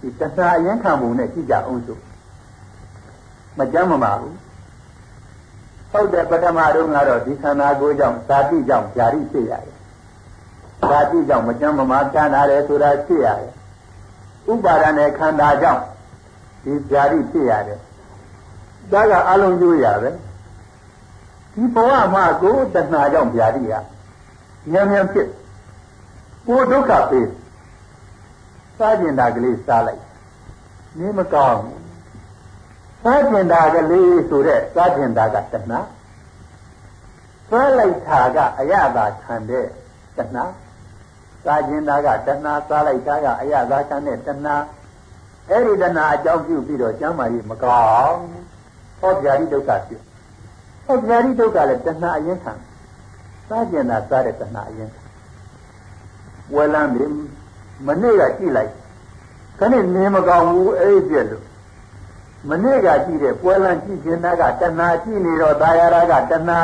[0.00, 2.00] ဒီတဏှာအရင်ခံပုံနဲ့ကြည့်ကြအောင်စို့
[3.58, 4.36] မကြမ်းမပါဘူး
[5.92, 9.76] ဟုတ်တယ်ပထမတော့ကတော့ဒီခန္ဓာကိုယ်ကြောင့်ဇာတိကြောင့်ဗျာတိဖြစ်ရတယ်
[10.88, 13.52] ဇာတိကြောင့်မကြမ်းမမာတန်းလာတယ်ဆိုတာဖြစ်ရတယ်
[14.52, 15.82] ဥပါဒနဲ့ခန္ဓာကြောင့်
[16.64, 17.78] ဒီဗျာတိဖြစ်ရတယ်
[18.92, 20.10] ဒါကအလုံးကျိုးရပဲ
[21.54, 23.84] ဒီဘဝမှာကိုတဏှာကြောင့်ဗျာတိကဉာဏ်
[24.72, 25.28] ဉာဏ်ဖြစ်
[26.46, 27.28] ကိုဒုက္ခပေး
[28.78, 30.02] စားကျင်တာကလေးစားလိုက်
[30.98, 31.60] နေမကောင်း
[33.04, 35.80] စားကျင်တာကလေးဆိုတဲ့စားကျင်တာကတဏှာ
[37.50, 39.66] စားလိုက်တာကအရသာခံတဲ့
[40.16, 40.44] တဏှာ
[41.44, 44.56] စားကျင်တာကတဏှာစားလိုက်တာကအရသာခံတဲ့တဏှာ
[45.50, 48.20] အဲ့ဒီတဏှာအကြောင်းပြုပြီးတော့ကျမ်းမာရေးမကောင်း
[49.00, 50.02] ဟောဗျာတိဒုက္ခဖြစ်
[50.86, 52.52] ဟောဗျာတိဒုက္ခလည်းတဏှာအရင်ခံ
[53.48, 55.00] စားကျင်တာစားတဲ့တဏှာအရင်ခံ
[56.54, 57.04] ဝဲလန်းပြီ
[57.86, 58.70] မနေ့ကကြည့်လိုက်
[59.58, 61.44] ခဏနေမကောင်းဘူးအဲ့ဒီပြက်လို့
[62.48, 64.26] မနေ့ကကြည့်တဲ့ပွဲလန်းကြည့်ခြင်းက
[64.60, 65.80] တဏှာကြည့်နေတော့ဒါရ
[66.10, 66.60] ကတဏှာ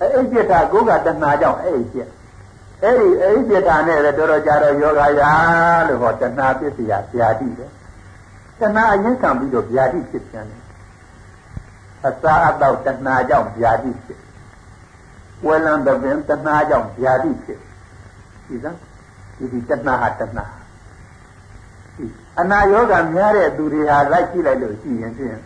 [0.00, 2.10] အဲ့ဒီပြက်တာကိုကတဏှာကြောင့်အဲ့ဒီပြက်
[2.82, 5.32] အဲ့ဒီအဲ့ဒီပြက်တာနဲ့လည်းတော်တော်ကြာတော့ယောဂရာ
[5.88, 7.70] လို့ဟောတဏှာပစ္စည်းဗျာတိတယ်
[8.60, 10.62] တဏှာအရင်ခံပြီးတော့ဗျာတိဖြစ်ပြန်တယ်
[12.06, 14.20] အစာအတော့တဏှာကြောင့်ဗျာတိဖြစ်
[15.44, 17.60] ဝဲလန်းတဲ့ပင်တဏှာကြောင့်ဗျာတိဖြစ်
[18.46, 18.78] ဒီစမ်း
[19.36, 20.44] ဒီဒီတဏှာဟာတဏှာ
[22.40, 25.38] အနာယောဂများတဲ့သူတွေဟာလိုက်ကြည့်လိုက်လို့ရှိရင်ဖြင့်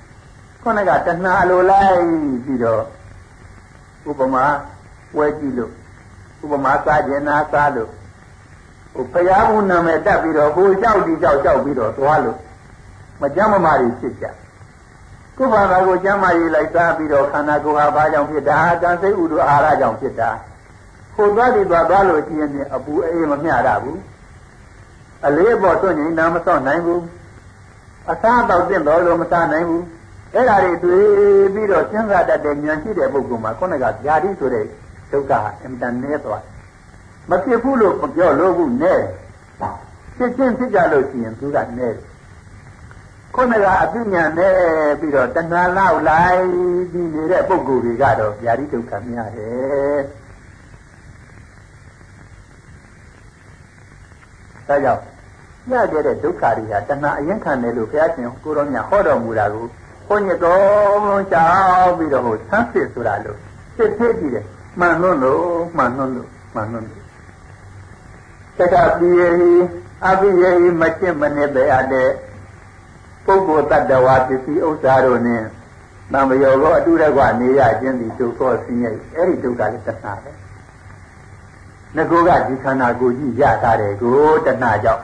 [0.62, 2.01] ခုနကတဏှာလိုလိုက်
[2.45, 2.82] ပြီးတော့
[4.11, 4.45] ဥပမာ
[5.16, 5.72] ဝဲကြည့်လို့
[6.45, 7.91] ဥပမာစားကျင်နာစားလို့
[8.95, 12.38] ဟိုဖရာဘူးနာမည်တက်ပြီးတော့ဟိုကြောက်ဒီကြောက်ကြောက်ပြီးတော့သွားလို့
[13.20, 14.26] မကြမ်းမမာတွေဖြစ်ကြ
[15.36, 20.30] ကိုယ်ဘာသာကိုကျမ်းမာရေးလိုက်စားပြီးတော့ခန္ဓာကိုယ်ဟာဘာကြောင့်ဖြစ်တာကံစိတ်ဥဒ္ဓအာဟာရကြောင့်ဖြစ်တာ
[21.14, 24.01] ဟိုသွားဒီသွားသွားလို့ရှိရင်အပူအေးမမျှတာဘူး
[25.27, 27.03] အလေးပေါ်တွန့်ရင်နာမစောင့်နိုင်ဘူး
[28.11, 29.85] အစားတော့တင့်တော်လို့မစားနိုင်ဘူး
[30.35, 31.05] အဲ့ဒါတွေတွေ့
[31.55, 34.64] ပြီးတော့စဉ်းစားတတ်တဲ့ဉာဏ်ရှိတဲ့ပုဂ္ဂိုလ်မှာခုနကဗျာတိဆိုတဲ့
[35.12, 36.43] ဒုက္ခဟာအင်တန်နဲသွား
[37.31, 38.95] မဖြစ်ဘူးလို့မပြောလို့ဘူးနဲ
[40.16, 41.89] ဖြစ်ချင်းဖြစ်ကြလို့ရှိရင်သူကနဲ
[43.35, 44.55] ခုနကအပြညာနဲ့
[45.01, 46.45] ပြီးတော့တဏှာလောက်လိုက်
[46.93, 50.01] ပြီးနေတဲ့ပုဂ္ဂိုလ်တွေကတော့ဗျာတိဒုက္ခများတယ်
[54.68, 55.09] ဒါကြောင့်
[55.68, 59.66] ရခဲ့တဲ့ဒုက္ခတွေဟာတဏှာအရင်ခံတယ်လို့ဘုရားရှင်ကိုရောမြတ်ဟောတော်မူတာကို
[60.08, 61.46] ဘုန်းကြီးတော်ကြော
[61.84, 63.38] က်ပြီးတော့ဟိုဆန်းစစ်ဆိုတာလို့
[63.76, 64.44] စစ်သေးကြည့်တယ်
[64.80, 65.42] မှန်လို့လို့
[65.76, 67.02] မှန်လို့လို့မှန်လို့လို့
[68.58, 69.28] တက္ကပိယေ
[70.06, 70.50] အပိယေ
[70.80, 72.11] မချစ်မနစ်တဲ့အတဲ့
[73.26, 75.42] ပုဂ္ဂိုလ်တ attva ပစ္စည်းဥစ္စာတို့နဲ့
[76.12, 80.30] နမယောကိုအတူတကွနေရခြင်းဒီဒုက္ခဆင်းရဲအဲ့ဒီဒုက္ခလည်းတဏှာပဲ
[81.96, 85.02] ငကိုကဒီခန္ဓာကိုယ်ကြီးရထားတယ်ကိုတဏှာကြောင့်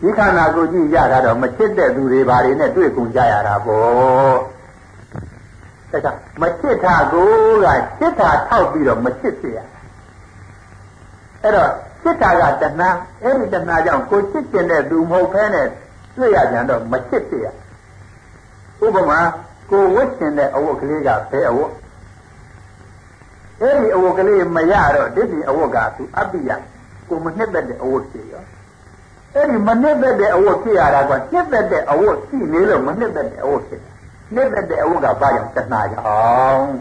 [0.00, 4.38] ဒီခန္ဓာကိုယ်ကြီးရတာတော့မချစ်တဲ့သူတွေဘာတွေနဲ့တွေ့ကုန်ကြရတာပေါ့
[5.92, 7.28] တခါမချစ်တာကို
[7.64, 7.66] က
[7.98, 9.58] ချစ်တာထောက်ပြီးတော့မချစ်ဖြစ်ရ
[11.42, 11.70] အဲ့တော့
[12.02, 12.88] ချစ်တာကတဏှာ
[13.22, 15.66] အဲ့ဒီတဏှာကြောင့်ကိုချစ်ကျင်တဲ့သူမဟုတ်ဖဲနဲ့
[16.16, 17.46] တွေ့ရကြတော့မချစ်ဖြစ်ရ
[18.84, 19.18] ဥပမာ
[19.70, 21.72] ကိုဝတ်ကျင်တဲ့အဝတ်ကလေးကဘယ်အဝတ်
[23.60, 26.50] အဲ့ဒီအဝတ်ကလေးမရတော့ဒိဋ္ဌိအဝတ်ကသူအပိယ
[27.08, 28.44] ကိုမနှစ်သက်တဲ့အဝတ်ဖြစ်ရော
[29.34, 33.82] အဲ့ဒီမနှစ်သက်တဲ့အဝတ်ဖြစ်ရတာကနှစ်သက်တဲ့အဝတ်ရှိနေလို့မနှစ်သက်တဲ့အဝတ်ဖြစ်
[34.34, 36.02] နှစ်သက်တဲ့အဝတ်ကဘာကြောင့်တဏှာကြော
[36.52, 36.72] င့်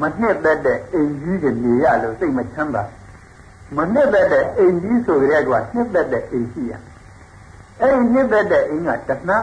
[0.00, 2.82] မနှစ်သက်တဲ့အိမ်ကြီးကနေရလို့စိတ်မချမ်းသာ
[3.76, 6.72] မနှစ်သက်တဲ့အိမ်ကြီးဆိုကြတဲ့ကနှစ်သက်တဲ့အိမ်ရှိရ
[7.80, 9.38] အဲ့ဒီနှစ်သက်တဲ့အိမ်ကတဏှာ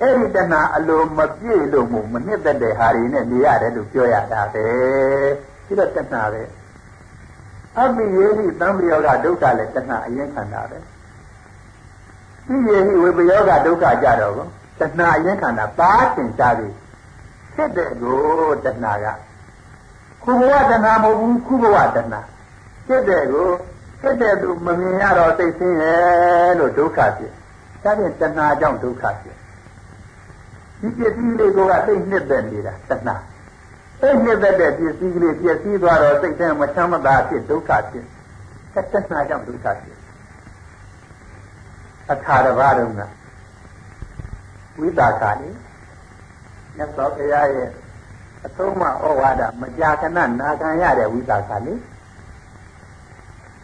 [0.00, 4.66] အဲ့ဒီတဏှာအလိုမပြည့်လို့မို့မနှစ်သက်တဲ့ဟာတွေနဲ့နေရတယ်လို့ပြောရတာပဲ
[5.66, 6.42] ဒီတော့တဏှာပဲ
[7.78, 10.78] အပိယေဟိသံပယောဂဒုက္ခလည်းတဏှာအရင်ခံတာပဲ
[12.46, 14.48] ပိယေဟိဝေပယောဂဒုက္ခကြတော့ကော
[14.80, 16.68] တဏှာအရင်ခံတာပါတင်ကြပြီ
[17.54, 18.20] ဖြစ်တဲ့ကို
[18.64, 19.06] တဏှာက
[20.22, 22.20] ခုဘဝတဏှာမဟုတ်ဘူးခုဘဝတဏှာ
[22.86, 23.48] ဖြစ်တဲ့ကို
[24.00, 27.32] ဖြစ်တဲ့သူမမြင်ရတော့သိသိရဲ့လို့ဒုက္ခဖြစ်
[27.82, 29.36] ဒါဖြင့်တဏှာကြောင့်ဒုက္ခဖြစ်
[30.80, 33.16] ဒီပစ္စည်းလေးကသိနှစ်သက်နေတာတဏှာ
[34.00, 38.06] သိနှစ်သက်တဲ့ပစ္စည်းကလေးပျက်စီးသွားတော့စိတ်ထဲမချမ်းမသာဖြစ်ဒုက္ခဖြစ်
[38.92, 39.98] တဏှာကြောင့်ဒုက္ခဖြစ်
[42.12, 43.00] အခါတစ်ပါးတော့က
[44.78, 45.50] ဝိတာကလေ
[46.76, 47.70] မြတ်စွာဘုရားရဲ့
[48.44, 51.74] အဆုံးမဩဝါဒမကြာခဏနာခံရတဲ့ဝိတာကလေ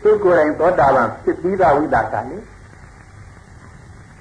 [0.03, 2.39] သူကိုယ်တိုင်သောတာပန်ဖြစ်ပြီးသားဝိတာကလေ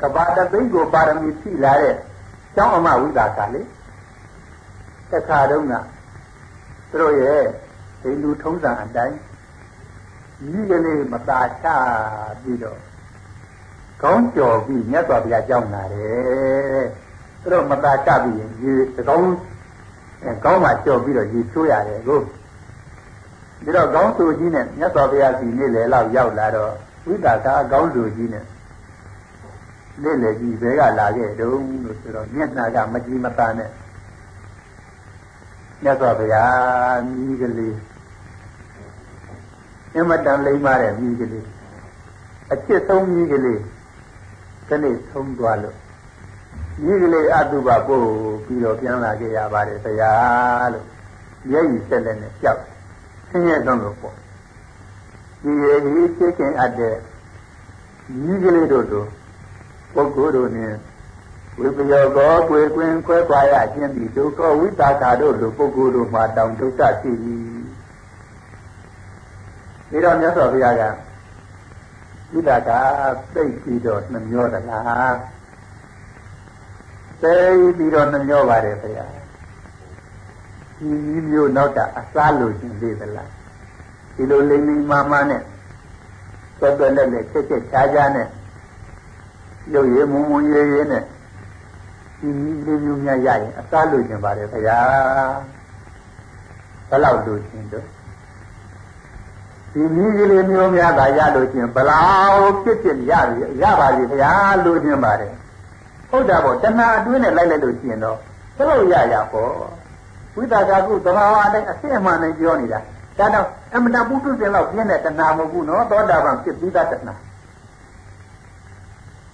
[0.02, 1.96] ကဘာတသိန်းကိုပါရမီဖြည့်လာတဲ့
[2.56, 3.62] ကျောင်းအမဝိတာကလေ
[5.12, 5.74] တခါတုန်းက
[6.93, 7.43] သူတို့ရဲ့
[8.03, 9.19] ဒိလူထုံးစံအတိုင်း
[10.53, 11.67] မိကလေးမตาချ
[12.43, 12.81] ပြီးတော့
[14.03, 16.87] ကောင်းကြော်ပြီးမြတ်စွာဘုရားကြောင်းလာတယ်
[17.41, 19.31] သူတို့မตาချပြီးရင်ရေသကောင်း
[20.25, 22.21] အဲကောင်းမှကြော်ပြီးတော့ရေချိုးရတယ်ကို
[23.63, 26.73] ဒီတော့ကောင်းသူကြီးနဲ့မြတ်စွာဘုရားစီနေ့လေလောက်ရောက်လာတော့
[27.07, 28.45] ဝိတာကအကောင်းသူကြီးနဲ့
[30.03, 33.71] နေ့လေကြီးဘဲကလာခဲ့တုံးလို့ဆိုတော့မျက်နှာကမကြည်မသာနဲ့
[35.84, 37.76] မြတ်စွာဘုရားမြည်ကလေး
[39.96, 41.46] အမတန်လိမ့်ပါတဲ့မြည်ကလေး
[42.52, 43.60] အချစ်ဆုံးမြည်ကလေး
[44.68, 45.78] ခဏဆုံးသွားလို့
[46.84, 48.08] မြည်ကလေးအတုပပို့
[48.46, 50.86] ပြီးတော့ပြန်လာခဲ့ရပါတယ်ဘုရားလို့
[51.50, 52.62] မျက်ရည်ဆက်လက်နဲ့ကြောက်
[53.30, 54.16] ဆင်းရဲဆုံးလို့ပေါ့
[55.42, 56.96] ဒီရေကြီးချစ်ခင်အပ်တဲ့
[58.24, 59.08] မြည်ကလေးတို့တို့
[59.94, 60.74] ပုဂ္ဂိုလ်တို့နဲ့
[61.60, 67.12] ဝိပယောကောကွယ်ကွင်းခွဲခွာရခြင်းဒီဒုက္ခဝိတာကာတို့လိုပုဂ္ဂိုလ်တို့မှာတောင်ဒုက္ခရှိ၏
[69.90, 70.84] ဒီတော့မြတ်စွာဘုရားက
[72.34, 72.80] ဝိတာကာ
[73.34, 75.16] သိပြီးတော့နှမျောသလား
[77.22, 77.36] သိ
[77.78, 79.14] ပြီးတော့နှမျောပါတယ်ဘုရား
[80.78, 80.92] ဒီ
[81.30, 83.30] မျိုးနောက်တာအစားလို့ခြင်းသေးသလား
[84.16, 85.42] ဒီလိုလိမ့်လိမ့်မာမာနဲ့
[86.60, 88.28] သွက်သွက်နဲ့နဲ့ချက်ချက်ချာချာနဲ့
[89.74, 91.04] ရုပ်ရည်မုံမုံရည်ရည်နဲ့
[92.24, 92.32] ဒီ
[92.66, 94.80] လေးမျိုးများရရင်အစားလို့ခြင်းပါတယ်ခင်ဗျာ
[96.90, 97.86] ဘယ်လောက်လို့ခြင်းတော့
[99.74, 103.14] ဒီနည်းကလေးမျိုးများသာရလို့ခြင်းဘလောက်ဖြစ်ဖြစ်ရ
[103.62, 104.32] ရပါပြီခင်ဗျာ
[104.66, 105.34] လို့ခြင်းပါတယ်
[106.10, 108.18] ဟုတ်တာပေါ့တဏှာအတွင်းနဲ့လိုက်လိုက်လို့ခြင်းတော့
[108.58, 109.52] ဘယ်လိုရရပေါ့
[110.36, 112.80] ဝိသကာကုသဘာဝအတိုင်းအစစ်အမှန်နဲ့ပြောနေတာ
[113.18, 117.16] ဒါတော့အမတပုထုဇဉ်လောက်ပြင်းတဲ့တဏှာမဟုတ်ဘူးနော်သောတာပန်ဖြစ်ပြီးသားတဏှာ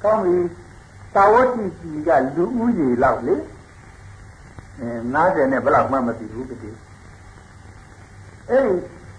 [0.03, 0.35] ကောင်းပြီ
[1.19, 3.35] သာဝတိကြီးကလူဦးရေလောက်လေ
[4.79, 6.79] အဲ90နဲ့ဘယ်လောက်မှမသိဘူးတည်း
[8.49, 8.75] အဲဒီ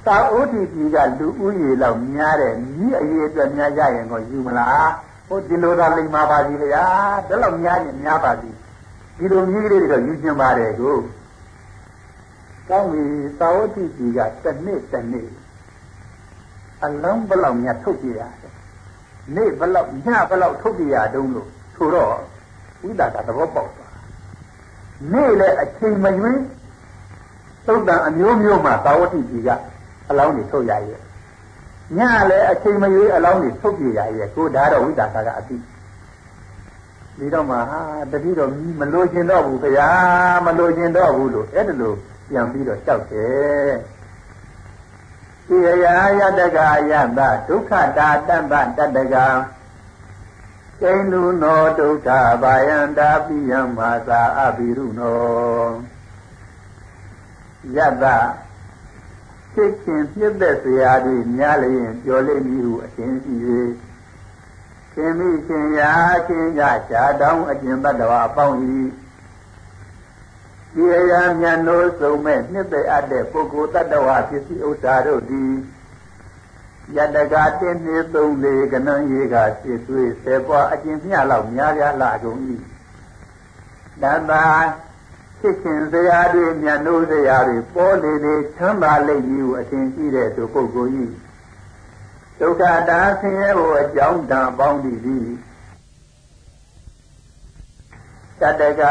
[0.06, 4.90] သာဝတိကြီးကလူဦးရေလောက်များတဲ့ညီအရေးအတွက်များရရင်တော့ယူမလား
[5.28, 6.84] ဟိုဒီလိုသာလိမ္မာပါစီဗျာ
[7.28, 8.50] ဒါလောက်များရင်များပါစီ
[9.18, 10.96] ဒီလိုကြီးလေးတွေတော့ယူကျင်ပါတယ်ကို
[12.68, 13.04] ကောင်းပြီ
[13.40, 15.28] သာဝတိကြီးကတစ်နှစ်တစ်နှစ်
[16.84, 18.54] အလုံးဘယ်လောက်များထုတ်ပြရတယ်
[19.34, 21.50] နေ့ဘယ်လောက်ညဘယ်လောက်ထုတ်ပြရတုံးလို့
[21.80, 22.12] ဆိုတော့
[22.82, 23.94] ဝိတာကသဘောပေါက်သွား
[25.12, 26.40] နေ့လည်းအချိန်မရွေး
[27.66, 29.50] သုတ်တန်အမျိုးမျိုးမှာသာဝတိကြီးက
[30.10, 31.00] အလောင်းတွေထုတ်ရရဲ့
[31.98, 32.00] ည
[32.30, 35.56] လည်းအချိန်မရွေးအလောင်းတွေထုတ်ပြရရဲ့ကိုဒါတော့ဝိတာကအတိ
[37.18, 37.80] ဒီတော့မှဟာ
[38.12, 38.50] တတိတော့
[38.80, 39.90] မလို့ခြင်းတော့ဘူးခင်ဗျာ
[40.46, 41.96] မလို့ခြင်းတော့ဘူးလို့အဲ့ဒါလို့
[42.28, 43.72] ပြန်ပြီးတော့ကြောက်တယ်
[45.48, 45.66] ဣယ
[46.18, 46.58] ယတက
[46.90, 49.16] ယတဒုက္ခတာတမ္ပတတက
[50.82, 52.08] ကိန္နုနောဒုက္ခ
[52.42, 55.70] ဘာယန္တာပိယံမာသာအဘိရုနော
[57.76, 58.04] ယတ
[59.52, 63.34] ဖြစ်ခြင်းပြည့်တဲ့စရာတွေများလျင်ပြောလိမ့်မည်ဟုအရှင်ရှိ၍
[64.92, 65.92] ရှင်မိရှင်ရာ
[66.26, 68.56] ရှင်ကြရှားတောင်းအကျင့်တတ္တဝါအပေါင်း၏
[70.74, 75.52] ဒီအရာမြတ်လို့ဆုံးမဲ့နှစ်သိအပ်တဲ့ပုဂ္ဂိုလ်တ attva ဖြစ်စီဥစ္စာတို့သည်
[76.96, 82.40] ယတကတင်းနေသုံးလေကနန်းရေကစစ်သွေးဆယ်ပွားအကျဉ်းမျှလောက်များပြားလာကုန်၏
[84.02, 84.44] တသာ
[85.40, 90.92] ဖြစ်ခြင်းစရာတွေမြတ်လို့စရာတွေပေါ်လေလေချမ်းသာလိမ့်မည်ဟုအထင်ရှိတဲ့သူပုဂ္ဂိုလ်၏
[92.40, 94.98] ဒုက္ခတာဆင်းရဲကိုအကြောင်းတန်ပေါင်းသည်
[98.40, 98.82] တတက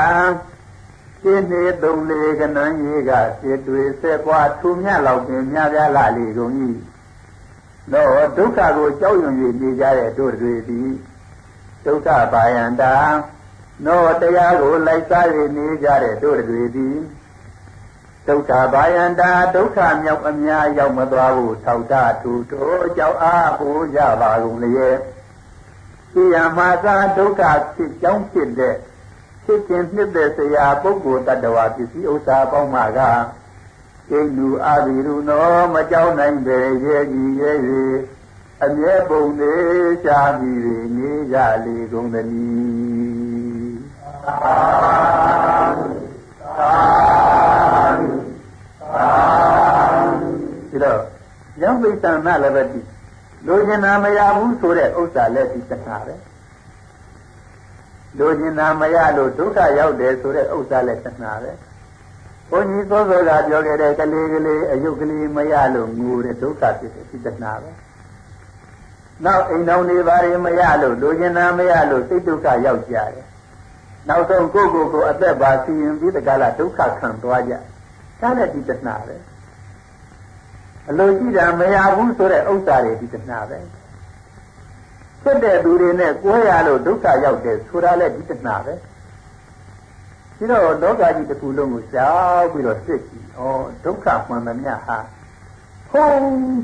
[1.21, 6.53] ရှင်းနေသုံးလေကနန်းကြီးကစစ်တွေဆက်ပွားထူမြတ်လောက်ပင်များပြားလာလေကုန်၏
[7.93, 10.89] တော့ဒုက္ခကိုကြောက်ရွံ့၍နေကြတဲ့တို့တွေသည်
[11.85, 12.95] ဒုက္ခပါယန္တာ
[13.85, 15.27] နောတရားကိုလိုက်စား၍
[15.57, 16.97] နေကြတဲ့တို့တွေသည်
[18.27, 24.97] ဒုက္ခဘာယန္တာဒုက္ခမြောက်အများရောက်မသွားဘူးထောက်တာထူတို့ကြောက်အားပူကြပါကုန်လျက်
[26.13, 27.41] ဒီယမသာဒုက္ခ
[27.75, 28.75] ဖြစ်ကြောင်းဖြစ်တဲ့
[29.45, 32.99] ဖြစ်ခြင်းနှစ်သက်စရာပုဂ္ဂိုလ်တ attva ပစ္စည်းဥစ္စာပေါင်းမှက
[34.09, 37.57] ကျိလူအာဘိရုနောမကြောက်နိုင်ပေရဲ့ကြီးရဲ့၍
[38.63, 39.53] အမြဲပုံနေ
[40.03, 43.79] ရှားပြီးနေကြလေကုန်သတည်း
[44.23, 46.89] သာသာသာ
[50.83, 50.93] ဒါ
[51.61, 52.79] ရောပိဿနာလည်းပဲဒီ
[53.47, 56.13] လိုချင်တာမရဘူးဆိုတဲ့ဥစ္စာလည်းဒီတခါပဲ
[58.17, 61.51] လိုချင်တာမရလို့ဒုက္ခရောက်တယ်ဆိုတဲ့ဥစ္စာလည်းတဏှာပဲ
[62.51, 67.71] ဘုန်းကြီးသောသောကပြောခဲ့တဲ့ကလေးကလေးအယုတ်ကလေးမရလို့ငိုတဲ့ဒုက္ခဖြစ်တဲ့စိတ်တဏှာပဲ
[69.25, 73.25] နောက်အိမ်တော်နေပါရင်မရလို့လိုချင်တာမရလို့စိတ်ဒုက္ခရောက်ကြတယ်
[74.07, 77.53] နောက်ဆုံးကိုယ့်ကိုယ်ကိုအသက်ပါစီရင်ပြီးတကလားဒုက္ခခံသွားကြ
[78.21, 79.15] ဒါလည်းဒီတဏှာပဲ
[80.89, 83.59] အလိုရှိတာမရဘူးဆိုတဲ့ဥစ္စာတွေဒီတဏှာပဲ
[85.23, 88.73] ဖြစ်တဲ့သူတွေနဲ့ကိုယ်ရလို့ဒုက္ခရောက်တယ်ဆိုတာလည်းဒီတဏှာပဲ
[90.39, 93.41] ဒီတော့လောကကြီးတစ်ခုလုံးကိုကြောက်ပြီးတော့စစ်ကြည့်ဩ
[93.83, 94.97] ဒုက္ခမှန်သမျှဟာ
[95.89, 96.19] ဖုံး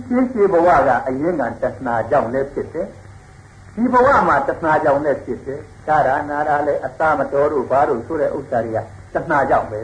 [0.05, 2.87] ရှိရှိဘဝကအရင်ကတဏှာကြောင့်လည်းဖြစ်တယ်
[3.75, 8.79] ဒီဘဝမှာတဏှာကြောင့်လည်းဖြစ်တယ်ကာရနာရလည်းအသမတော်တို့ဘာလို့ဆိုတဲ့ဥစ္စာတွေက
[9.13, 9.81] တဏှာကြောင့်ပဲ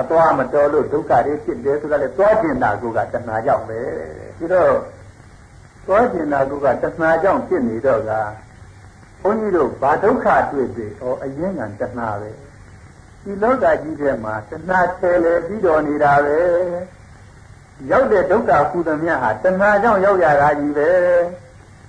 [0.00, 2.84] အသွားမတော်လို့ဒုက္ခတွေဖြစ်တယ်ဆိုတာလေသွားကျင်တာက
[3.14, 3.80] တဏှာကြောင့်ပဲ
[4.38, 4.72] ဒီတော့
[5.86, 8.12] သွားကျင်တာကတဏှာကြောင့်ဖြစ်နေတော့က
[9.22, 12.30] ဘုန်းကြီးတို့ဘာဒုက္ခတွေ့တွေ့ဩအရင်ကတဏှာပဲ
[13.24, 16.38] ဒီလောကကြီးထဲမှာတဏှာထဲလေပြီးတော်နေတာပဲ
[17.90, 20.90] ရောက်တဲ့ဒုက္ခကုသမြဟာတဏှာကြောင့်ရောက်ရတာကြီးပဲ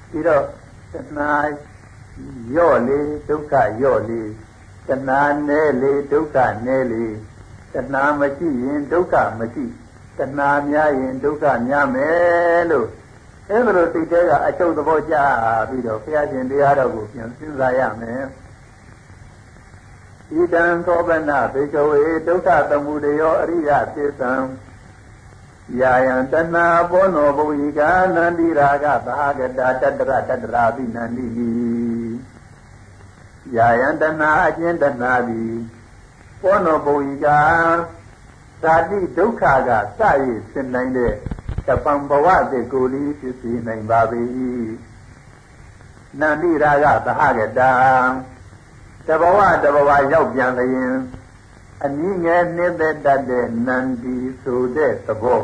[0.10, 0.44] ပြီးတော့
[0.94, 1.30] တဏှာ
[2.56, 4.22] ရော့လေဒုက္ခရော့လေ
[4.88, 7.06] တဏှာနဲ့လေဒုက္ခနဲ့လေ
[7.74, 9.66] တဏှာမရှိရင်ဒုက္ခမရှိ
[10.18, 12.88] တဏှာများရင်ဒုက္ခများမယ်လို့
[13.50, 15.16] အဲဒါလိုစိတ်ထဲကအချုပ်သဘောကျ
[15.70, 18.24] ပြီးတော့ဘုရားရှင်တရားတော်ကိုပြန်စဉ်းစားရမယ်
[20.34, 24.34] ဣဒံသောဗနာဘေကဝေဒုက္ခသမုဒယောအရိယသစ္ဆံ
[25.80, 26.58] ယာယံတဏ
[26.92, 31.54] ဘောနောဘုဟိကာနန္တိရာဂသာဂတာတတရတတရာပိနန္တိနိ
[33.56, 35.56] ယာယံတဏအကျဉ်တဏသည်
[36.42, 37.40] ဘောနောဘုဟိကာ
[38.64, 41.14] သာတိဒုက္ခကစရည်ဆင်နိုင်တဲ့
[41.68, 44.02] တပံဘဝတေကိုလီဖြစ်စီနိုင်ပါ၏
[46.20, 47.74] နန္တိရာဂသာဂတာ
[49.08, 50.96] တဘဝတဘဝရောက်ပြန်လျင်
[51.84, 55.42] အနည်းငယ်နှိမ့်သက်တတ်တဲ့နန္ဒီဆိုတဲ့သဘော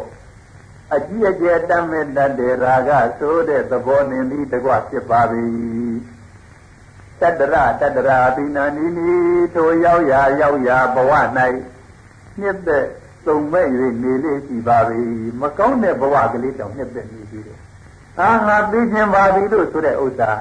[0.95, 5.21] အကြီးအကျယ်တတ်မဲ့တတ်တဲ့ရာဂဆိုတဲ့သဘောနှင့်ဒီတကွဖြစ်ပါ၏
[7.21, 9.11] တတရတတရာပိနာနိနိ
[9.55, 11.11] ထိုရောက်ရာရောက်ရာဘဝ၌
[12.39, 12.85] နှစ်သက်
[13.25, 13.67] သုံမဲ့၍
[14.03, 14.77] နေလေရှိပါ၏
[15.41, 17.57] မကောင်းတဲ့ဘဝကလေးတောင်နှစ်သက်နေပြီတဲ့
[18.19, 20.31] အာငါသိခြင်းပါပြီလို့ဆိုတဲ့ဥစ္စာ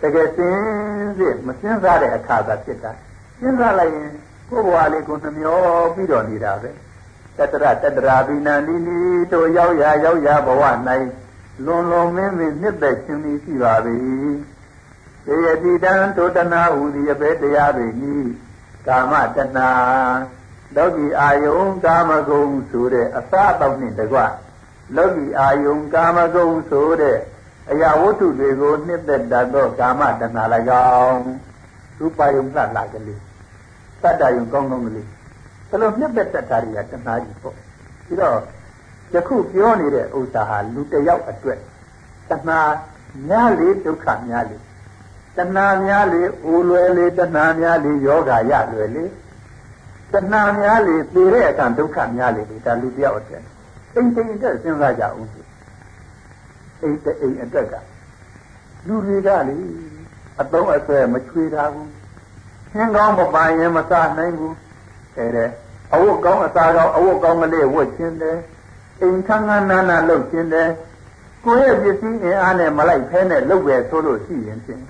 [0.00, 2.92] တကယ်စင်းစစ်မစင်းစားတဲ့အခါသာဖြစ်တာ
[3.40, 4.10] စဉ်းစားလိုက်ရင်
[4.48, 5.58] ကိုယ်ဘဝလေးကိုနှမျော
[5.94, 6.70] ပြီးတော့နေတာပဲ
[7.38, 8.98] တတရတတရာဘိနန္ဒီနီ
[9.32, 10.62] တို့ရောက်ရရောက်ရဘဝ၌
[11.64, 18.16] လွန်လွန်မင်းမင်းနှစ်သက်ခြင်းသည်ရှိပါ၏ေယတိတံတောတနာဟူသည်အပဲတရားပေဤ
[18.86, 19.58] ကာမတဏ
[20.76, 24.18] လောကီအာယုံကာမဂုဏ်ဆိုတဲ့အစအတော့နှင့်တကွ
[24.96, 27.18] လောကီအာယုံကာမဂုဏ်ဆိုတဲ့
[27.70, 30.24] အရာဝတ္ထုတွေကိုနှစ်သက်တတ်သောကာမတဏ၎
[31.02, 31.22] င်း
[31.98, 33.20] ရူပယုံလှလှကလေး
[34.02, 35.08] တတ္တယုံကောင်းကောင်းကလေး
[35.68, 37.54] ဘယ်လိုနှစ်သက်တတ်တာတွေကတဏှာကြီးပေါ့
[38.06, 38.38] ပြီးတော့
[39.14, 41.58] ယခုပြောနေတဲ့ဥစ္စာဟာလူတယောက်အတွက်
[42.30, 42.60] တဏှာ
[43.28, 44.56] များလေဒုက္ခများလေ
[45.36, 49.04] တဏှာများလေအိုလွယ်လေတဏှာများလေယောဂရလွယ်လေ
[50.12, 53.44] တဏှာများလေသိတဲ့အခါဒုက္ခများလေဒါလူတယောက်အတွက်
[53.94, 55.37] အိမ်တိမ်အတွက်စဉ်းစားကြအောင်
[56.82, 57.74] အိမ်တအိမ်အတွက်က
[58.86, 59.56] လူတွေကလေ
[60.40, 61.90] အတုံးအဆွဲမချွေတာဘူး
[62.72, 64.56] ခင်းကောင်းမပိုင်ရင်မစားနိုင်ဘူး
[65.16, 65.50] အဲတဲ့
[65.92, 68.38] အဝတ်ကောင်းအစားကောင်းအဝတ်ကောင်းကလေးဝတ်ခြင်းတယ်
[69.02, 70.68] အိမ်ခန်းခန်းနာနာလုပ်ခြင်းတယ်
[71.44, 74.82] ကိုယ့်ရဲ့ပစ္စည်းအင်အားနဲ့မလိုက်ဖဲနဲ့လုပ်ပဲဆိုလို့ရှိရင်ဖြင့်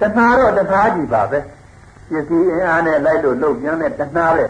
[0.00, 1.38] တဏှာတော့တဏှာကြီးပါပဲ
[2.10, 4.44] ပစ္စည်းအင်အားနဲ့လိုက်လို့လုပ်ပြန်တဲ့တဏှာပဲ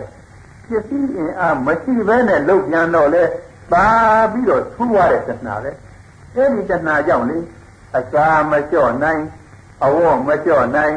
[0.68, 3.22] ပစ္စည်းအင်အားမရှိဘဲနဲ့လုပ်ပြန်တော့လေ
[3.72, 3.86] ပါ
[4.32, 5.70] ပြီးတော့ထူးရတဲ့တဏှာပဲ
[6.36, 7.38] အဲဒီတဏှာကြောင့်လေ
[7.98, 9.22] အစာမကြော့နိုင်
[9.84, 10.94] အဝတ်မကြော့နိုင်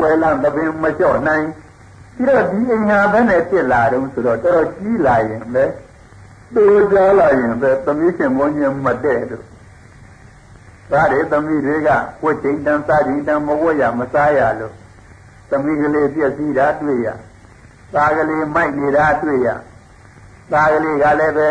[0.00, 1.44] ဝယ်လံသပင်မကြော့နိုင်
[2.16, 5.64] ပြီးတော့ဒီအညာဘယ်နဲ့ဖြစ်လာတုံးဆိုတော့တော်တော်ကြီးလာရင်ပဲ
[6.54, 9.44] တူကြလာရင်ပဲသမီးရှင်မွန်ကြီးမတဲ့တို့
[10.90, 11.88] ဒါတွေသမီးတွေက
[12.22, 14.74] ဝတ်ချိန်တန်စားချိန်တန်မဝတ်ရမစားရလို့
[15.50, 17.08] သမီးကလေးပြည့်စည်တာတွေ့ရ
[17.94, 19.48] သားကလေးမိုက်နေတာတွေ့ရ
[20.52, 21.48] သားကလေးကလည်းပဲ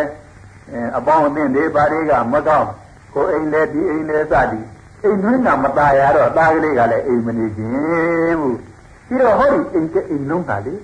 [0.96, 2.68] အပေါင်းအသင်းတွေဘာတွေကမကောင်း
[3.14, 4.66] ကိုအိမ်လေဒီအိမ်လေစသည်
[5.02, 8.58] အိမ်တွင်းကမตายရတော့သားကလေးကလည်းအိမ်မနေခြင်းဘူး
[9.06, 10.74] ပြီးတော့ဟောဒီအိမ်ကအိမ်လုံးကလေ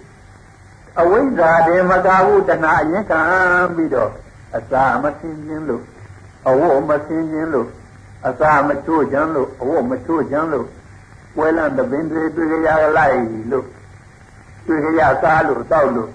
[1.00, 3.20] အဝိဇ္ဇာတေမကဘူးတဏှာအရင်ခံ
[3.74, 4.10] ပြီးတော့
[4.56, 5.82] အစာမသိခြင်းလို့
[6.48, 7.68] အဝတ်မသိခြင်းလို့
[8.28, 10.66] အစာမချိုးခြင်းလို့အဝတ်မချိုးခြင်းလို့
[11.34, 13.18] ပွဲလန့်တပင်တွေတွေ့ကြရလိုက်
[13.52, 13.66] လို့
[14.66, 16.10] တွေ့ကြရစားလို့တောက်လို့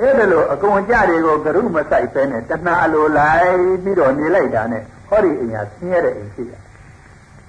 [0.00, 6.52] အဲ့ဒါလို့အကုန်ကြတွေကိုကရုမဆိုင်ပဲနဲ့တဏှာလိုလိုက်ပြီးတော့နေလိုက်တာနဲ့ဟောဒီအိမ်ဟာဆင်းရဲတဲ့အိမ်ဖြစ်ရ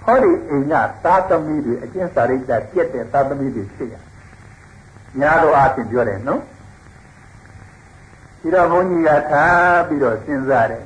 [0.04, 0.74] ဟောဒီအိမ်က
[1.06, 3.96] သာသမီတွေအကျဉ်းစာရိတ္တပြက်တဲ့သာသမီတွေဖြစ်ရ
[5.20, 6.42] ညာတော်အဖြစ်ပြောတယ်နော်
[8.42, 10.86] ဒီတော့ဘုန်းကြီးကထားပြီးတော့စဉ်းစားတယ်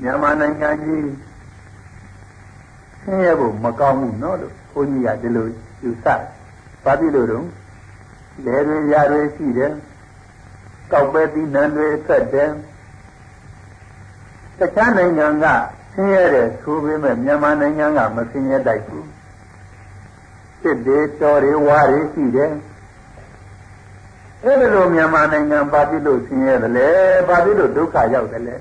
[0.00, 1.04] မြန်မာနိုင်ငံကြီး
[3.02, 5.46] ဆင်းရဲဖို့မကောင်းဘူးနော်လို့ဘုန်းကြီးကဒီလို
[5.82, 6.20] ယူဆတယ်
[6.84, 7.46] ဘာဖြစ်လို့တော့
[8.44, 9.72] လဲတွေရတွေရှိတယ်
[10.92, 12.50] ကောက်ပဲသီးနှံတွေဆက်တယ်
[14.58, 15.46] တခြားနိုင်ငံက
[15.92, 19.06] ဆင်းရဲတယ်ဆိုပေမဲ့မြန်မာနိုင်ငံကမဆင်းရဲတိုက်ဘူး
[20.62, 22.52] စစ်တွေတော်တွေဝါတွေရှိတယ်
[24.44, 26.88] အဲ့ဒါလိုမြန်မာနိုင်ငံဘာဖြစ်လို့ဆင်းရဲတယ်လဲ
[27.28, 28.56] ဘာဖြစ်လို့ဒုက္ခရောက်တယ်လဲ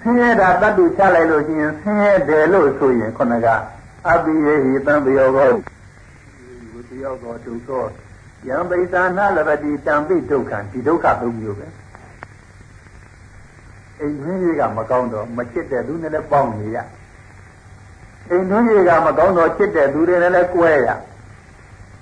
[0.00, 3.46] ဆင်းရဲတာတတ်တူချလိုက်လို့ရှိရင်ဆင်းရဲတယ်လို့ဆိုရင်ခုနက
[4.08, 5.50] အပိယေဟိတံပယောကော
[6.72, 7.68] ဝတယောကောဒုက္ခ
[8.46, 11.66] ယံပိသနာလပတိတံပိဒုက္ခဒီဒုက္ခသုံးမျိုးပဲ
[14.00, 16.78] အိမ်တွင်းကြီးကမကောင်းတော့မချစ်တဲ့သူနဲ့လည်းပေါင်းနေရ
[18.30, 20.88] အိမ်တွင်းကြီးကမကောင်းတော့ချစ်တဲ့သူတွေနဲ့လည်းကွဲရ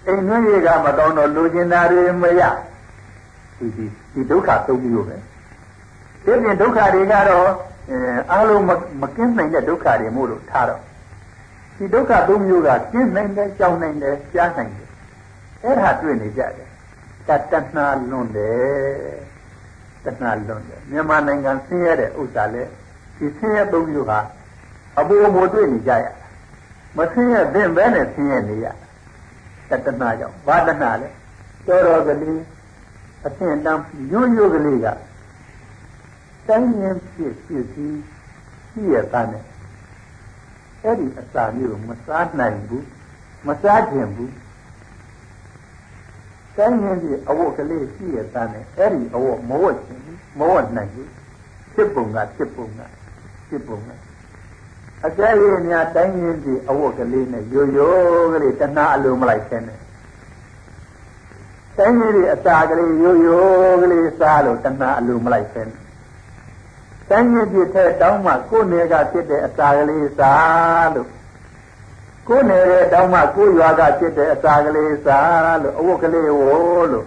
[0.06, 2.42] အိမ်တွင်းကြီးကမကောင်းတော့လူကျင်တာတွေမရ
[3.58, 5.16] ဒီဒီဒီဒုက္ခသုံးမျိုးပဲ
[6.24, 7.48] ဒီပြင်ဒုက္ခတွေကတော့
[7.90, 7.98] အဲ
[8.30, 8.64] အားလုံး
[9.00, 10.80] မကင်းနိုင်တဲ့ဒုက္ခတွေမို့လို့ထားတော့
[11.76, 14.85] ဒီဒုက္ခသုံးမျိုးကကျင်းနိုင်တယ်ကြောင်းနိုင်တယ်ကြားနိုင်တယ်
[15.66, 16.68] အဲ့ဒါတွေ့နေကြတယ်
[17.28, 19.16] တတဏှာလွန်တယ်
[20.04, 22.62] တဏှာလွန်တယ်မြန်မာနိုင်ငံဆင်းရဲတဲ့ဥစ္စာလဲ
[23.16, 24.18] ဒီဆင်းရဲသုံးမျိုးဟာ
[24.98, 26.06] အပူအမိုတွေ့နေကြရ
[26.96, 28.66] မဆင်းရဲသင့်ပဲနဲ့ဆင်းရဲနေရ
[29.70, 31.08] တတဏှာကြောင့်ဘာတဏှာလဲ
[31.66, 32.42] တော်တော်ကလေး
[33.26, 34.86] အသင်တန်းရိုးရိုးကလေးက
[36.48, 37.98] တိုင်းရင်းဖြစ်ဖြစ်ပြီး
[38.70, 39.44] ရှိရတာနဲ့
[40.82, 42.86] အဲ့ဒီအစာမျိုးမစားနိုင်ဘူး
[43.46, 44.32] မစားခြင်းဘူး
[46.56, 50.02] တိုင်းရင်းပြီးအဝတ်ကလေးရှိရတာနဲ့အဲ့ဒီအဝတ်မဝတ်ခြင်း
[50.38, 51.10] မဝတ်နိုင်ဘူး
[51.74, 52.80] ဖြစ်ပုံကဖြစ်ပုံက
[53.48, 53.90] ဖြစ်ပုံက
[55.06, 59.80] အကျယ်ကြီးများတိုင်းရင်းပြီးအဝတ်ကလေးနဲ့ရိုးရိုးကလေးတဏှာအလိုမလိုက်ခြင်းနဲ့
[61.78, 65.70] တိုင်းရင်းပြီးအစာကလေးရိုးရိုးကလေးစားလို့တဏှာအလိုမလိုက်ခြင်း
[67.10, 71.08] တိုင်းရင်းပြည့်တဲ့တောင်းမှကိုယ်နယ်ကဖြစ်တဲ့အစာကလေးစားလို့
[72.28, 77.06] ကိုယ်နယ်ရဲ့တောင်းမှကိုယ်ရွာကဖြစ်တဲ့အစာကလေးစားလို့အဝတ်ကလေးဝိုးလို့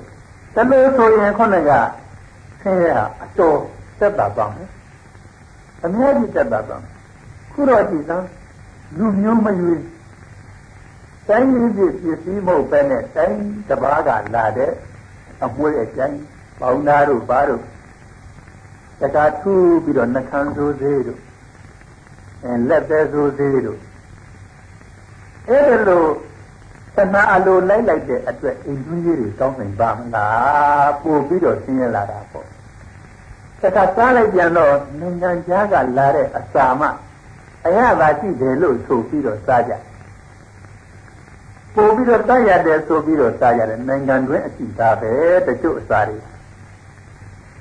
[0.55, 1.71] တလို့ဆိုရင်ခုနက
[2.61, 2.91] ဆင်းရဲ
[3.23, 3.57] အတော်
[3.99, 4.69] သက်သာပါမယ်
[5.83, 6.91] အများကြီးသက်သာပါမယ်
[7.51, 8.27] ခုတော့ကြည်စမ်း
[8.97, 9.81] လူမျိုးမရွေး
[11.27, 13.39] တိုင်းရင်းပြည့်ပစ္စည်းမဟုတ်ပဲနဲ့တိုင်း
[13.69, 14.71] တပားကလာတဲ့
[15.43, 16.19] အမွှေးအကျိုင်း
[16.59, 17.63] ပေါင်းသားတို့ဘာတို့
[19.01, 21.19] တကာထူးပြီးတော့နှခမ်းစိုးသေးတို့
[22.43, 23.79] အဲလက်သေးစိုးသေးတို့
[25.49, 26.09] အဲ့ဒါလို့
[26.95, 32.47] သနာအလိုလိုက်လိုက်တဲ့အတွက်အိမ်တွင်းကြီးတွေကောင်းနိုင်ပါမလားပို့ပြီးတော့ဆင်းရဲလာတာပေါ့
[33.61, 36.81] တခါစားလိုက်ပြန်တော့နိုင်ငံခြားကလာတဲ့အစာမ
[37.65, 39.73] အရသာရှိတယ်လို့ဆိုပြီးတော့စားကြ
[41.75, 45.11] ပို့ပြီးတော့တတ်ရတယ်ဆိုပြီးတော့စားကြတယ်နိုင်ငံတွင်းအကြည့်သားပဲ
[45.47, 46.17] တချို့အစာတွေ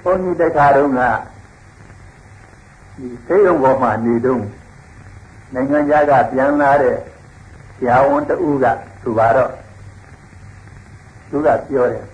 [0.03, 1.03] ဘုန်းကြီးတခါတုန်းက
[2.97, 4.47] ဒီသေယုံပေါ်မှာနေတုန်း
[5.55, 6.97] နိုင်ငံခြားကပြန်လာတဲ့
[7.79, 8.67] ဆရာဝန်တူက
[9.03, 9.51] သူပါတော့
[11.31, 12.05] သူကပြောတယ်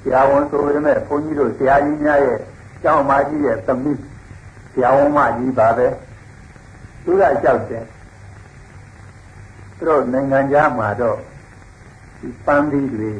[0.00, 2.38] ဆရာဝန်ဆိုရမယ်ဘုန်းကြီးတို့ဆရာကြီးများရဲ့
[2.82, 4.00] ကျောင်းမကြီးရဲ့သမီး
[4.72, 5.86] ဆရာဝန်မကြီးပါပဲ
[7.04, 7.84] သူကကြောက်တယ်
[9.76, 11.18] သူတို့နိုင်ငံခြားမှာတော့
[12.20, 13.10] ဒီပန်းသီးတွေ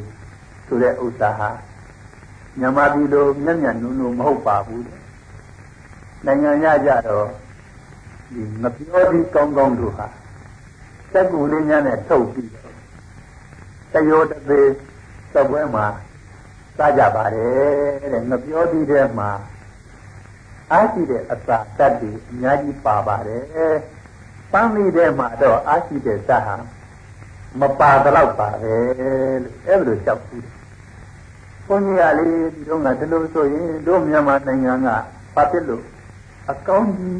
[0.67, 1.49] ဆိုတဲ့ဥစ္စာဟာ
[2.59, 4.83] မြန်မာပြည်လိုမျက်မျက်နုံနုံမဟုတ်ပါဘူး
[6.25, 7.27] နိုင်ငံရကြတော့
[8.33, 10.07] ဒီမပြောဒီကောင်းကောင်းတို့ဟာ
[11.11, 12.51] စက်ကူလေးများနဲ့ထုတ်ပြီး
[13.93, 14.69] တယောတသေး
[15.33, 15.85] သပွဲမှာ
[16.77, 19.29] စားကြပါတယ်တဲ့ငပြောဒီထဲမှာ
[20.71, 23.43] အားရှိတဲ့အစာတတ်တွေအများကြီးပါပါတယ်
[24.53, 26.55] ပန်းလေးထဲမှာတော့အားရှိတဲ့ဇာဟာ
[27.59, 28.75] မပါတော့ပါပဲ
[29.43, 30.47] လို့အဲ့လိုလျှောက်ပြီး
[31.67, 34.87] ဘုန်းကြီးကလေဒီတော့ကဒီလိုဆိုရင်တို့မြန်မာနိုင်ငံက
[35.35, 35.83] ဘာဖြစ်လို့
[36.51, 37.19] အကောင်းကြီး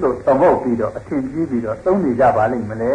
[0.00, 2.92] လို့သမုတ်ပြီးတော့အထင်ကြီးပြီးတော့သုံးနေကြပါလိမ့်မလဲ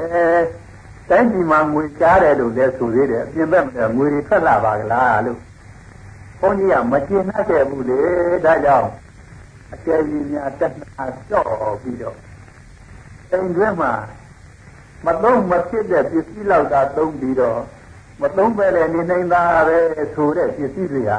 [1.09, 5.39] တိုင်းပြည်မှာငွေကြားတယ်လို့လည်းဆိုသေးတယ်အပြင်ဘက်ငွေတွေထွက်လာပါကလားလို့
[6.39, 7.99] ဘုန်းကြီးကမကျေနပ်ခဲ့ဘူးလေ
[8.45, 8.89] ဒါကြောင့်
[9.73, 12.17] အကျယ်ကြီးများတက်နာကြော့ပြီးတော့
[13.31, 13.93] အိမ်တွင်းမှာ
[15.05, 17.59] မသုံးမဖြစ်တဲ့ပစ္စည်းလောက်သာသုံးပြီးတော့
[18.21, 19.77] မသုံးပဲလေနေနိုင်တာပဲ
[20.15, 21.11] ဆိုတဲ့ပစ္စည်းတွေက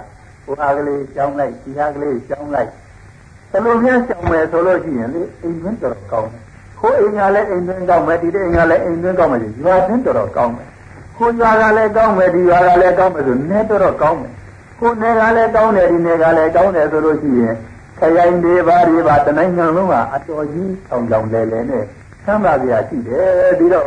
[0.44, 2.70] ဟိုအားကလေးကြောင်းလိုက်ဒီအားကလေးကြောင်းလိုက်
[3.52, 6.42] ဘယ်လိုများရှောင်မယ်ဆိုလို့ရှိရင်လေအိမ်တွင်းတော်ကောင်းတယ်
[6.78, 10.68] ခိုးအိမ်ကလည်းအိမ်တွင်းကောင်းမယ်ဒီတဲ့အိမ်ကလည်းအိမ်တွင်းကောင်းမယ်ရွာတွင်းတော်ကောင်းမယ်
[11.16, 14.32] ခိုးရွာကလည်းကောင်းမယ်ဒီရွာကလည်းကောင်းမယ်ဆိုနေတော်ကောင်းမယ်
[14.78, 17.54] ခိုးနေကလည်းကောင်းတယ်ဒီနေကလည်းကောင်းတယ်ဆိုလို့ရှိရင်
[17.98, 21.84] ခရိုင်တွေပါတွေပါတနိုင်ငံလုံးကအတော်ကြီးဆောင်ကြောင်လဲလဲနဲ့
[22.24, 23.86] ဆမ်းပါကြရှိတယ်ပြီးတော့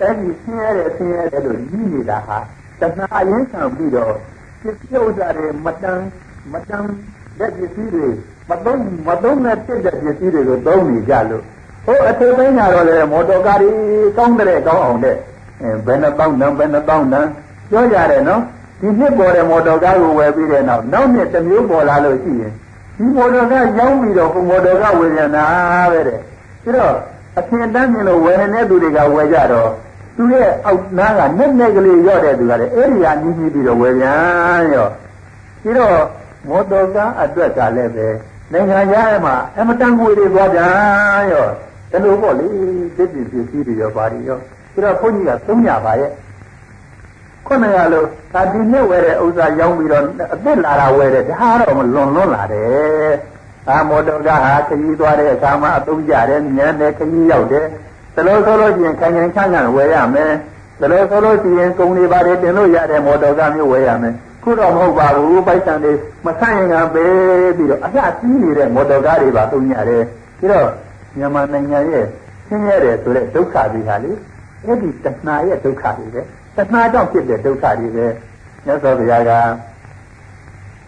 [0.00, 2.38] အဲဒီဆင်းရဲတယ်ဆင်းရဲတယ်လို့ကြီးနေတာဟာ
[2.80, 4.14] တဏှာအရင်ဆောင်ပြီးတော့
[4.60, 6.00] ပြည့်စုံကြတယ်မတန်
[6.52, 6.86] မတန်
[7.38, 8.08] လက်ပစ္စည်းတွေ
[8.48, 11.42] မသုံးမသုံးနဲ့ဖြစ်တဲ့ပစ္စည်းတွေကိုသုံးနေကြလို့
[11.86, 13.74] ဟိုအထက်ပိုင်းကတော့လေမော်တော်ကားကြီး
[14.16, 15.16] ကောင်းတဲ့ကောင်းအောင်တဲ့
[15.86, 17.28] ဘယ်နှပေါင်းတန်းဘယ်နှပေါင်းတန်း
[17.70, 18.40] ပြောကြတယ်နော်
[18.80, 22.52] ဒီနှစ်ပေါ်တဲ့မော်တော်ကားကိုဝယ်ပြီးတဲ့နောက်နောက်နှစ်တစ်မျိုးပေါ်လာလို့ရှိရင်
[22.96, 25.44] ဒီမော်တော်ကားရောင်းပြီးတော့ဘုံမော်တော်ကားဝယ်ရနာ
[25.92, 26.18] ပဲတဲ့
[26.62, 26.94] ပြီးတော့
[27.38, 29.70] အထင်တန်းမြင်လို့ဝယ်နေတဲ့သူတွေကဝယ်ကြတော့
[30.16, 34.88] သူရဲ့အောက်နားကနဲ့နဲ့ကလေးရော့တဲ့သူကလည်းအဲ့ဒီကနေပြီးပြီးတော့ဝယ်ပြန်ရော
[35.62, 35.96] ပြီးတော့
[36.48, 38.08] မော်တော်ကားအတွက်ကလည်းပဲ
[38.52, 41.46] နိုင်ငံရမှာအမတန်ငွေတွေသွားပြန်ရော
[41.90, 42.46] ဒါလို့ပေါ့လေ
[42.96, 44.38] တစ်ပြည့်ပြည့်စည်းတွေရောပါတွေရော
[44.74, 46.10] ပြီးတော့ဘုန်းကြီးကသုံးညပါရဲ့
[47.46, 53.14] ခုနကလို့ဒါဒီနဲ့ဝယ်တဲ့ဥစ္စာရောင်းပြီးတော့အစ်စ်လာတာဝယ်တယ်ဒါတော့မလွန်လွန်းလာတယ်
[53.68, 57.66] အာမော်တော်ကားဟာခကြီးသွားတဲ့အခါမှာအသုံးကြတယ်ညံတယ်ခကြီးရောက်တယ်
[58.14, 60.32] ဒါလို့ဆိုလို့ရှိရင်ခိုင်ခိုင်ချမ်းချမ်းဝယ်ရမယ်
[60.80, 64.14] ဒါလို့ဆိုလို့ရှိရင်ကုံတွေပါတယ်တင်လို့ရတဲ့မော်တော်ကားမျိုးဝယ်ရမယ်
[64.44, 65.92] ခုတော့မဟုတ်ပါဘူးပိုက်ဆံတွေ
[66.26, 70.04] မဆန့်ရင်ကပေးပြီးတော့အလှကြီးနေတဲ့မော်တော်ကားတွေပါသုံးရတယ်
[70.38, 70.68] ပြီးတော့
[71.18, 72.06] မြန်မာနိုင်ငံရဲ့
[72.48, 74.12] ဆင်းရဲတယ်ဆိုတဲ့ဒုက္ခတွေဟာလေ
[74.64, 76.22] အဲ့ဒီတဏှာရဲ့ဒုက္ခတွေပဲ
[76.56, 78.06] တဏှာကြောင့်ဖြစ်တဲ့ဒုက္ခတွေပဲ
[78.64, 79.32] မြတ်စွာဘုရားက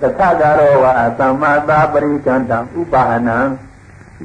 [0.00, 0.86] သက္ခကာရောဝ
[1.18, 3.38] သမ္မာသာပရိကံတံဥပါဟနံ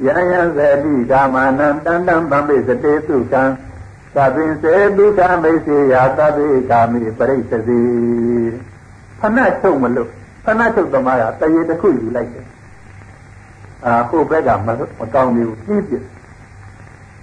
[0.06, 3.42] ယံယံဇတိကာမနံတန်တံဗံပိစတေသုကံ
[4.14, 7.80] သဗ္ဗင်စေဒုက္ခမိစေယသဗ္ဗေကာမိပရိစ္ဆေ
[9.22, 10.08] ဖဏချုပ်မလို့
[10.44, 12.46] ဖဏချုပ်သမားကတရေတစ်ခုယူလိုက်တယ်
[13.84, 14.68] အာဟိုဘက်ကမ
[15.14, 15.94] ကောင်းသေးဘူးနှီးပြ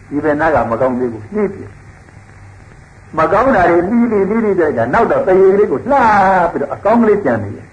[0.09, 1.61] ဒီဘက်နားကမကောင်းသေးဘူးနှီးပြ
[3.17, 7.67] မကောင်းတာတွေလီးလီးလီးလီးတဲ့ကနောက်တော့တရေလေးကိုလှားပြီးတော့အကောင်းကလေးကြံနေတယ်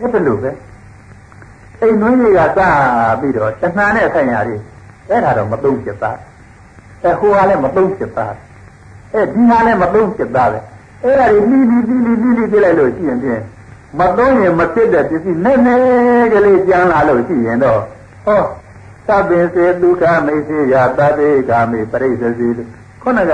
[0.00, 0.50] အဲ့ဒါလို့ပဲ
[1.80, 2.60] အိမ်နှွေးတွေကစ
[3.20, 4.56] ပြီးတော့တဏှာနဲ့ဆိုင်ရာတွေ
[5.10, 6.18] အဲ့ဒါတော့မသုံးဖြစ်သား
[7.02, 8.34] အဲဟိုကလည်းမသုံးဖြစ်သား
[9.12, 10.60] အဲဒီဟာလည်းမသုံးဖြစ်သားပဲ
[11.06, 13.42] အဲ့ဒါတွေပြီးပြီးပြီးပြီးပြီးပြလိုက်လို့ရှိရင်ဖြင့်
[13.98, 15.80] မသုံးရင်မဖြစ်တဲ့ပစ္စည်းနဲ့နဲ့
[16.32, 17.80] ကလေးကျန်လာလို့ရှိရင်တော့
[18.26, 18.42] ဟော
[19.08, 22.48] သဗ္ဗင်စေဒုက္ခမိစေယတတေကာမိပရိစ္ဆေစီ
[23.02, 23.32] ခုနက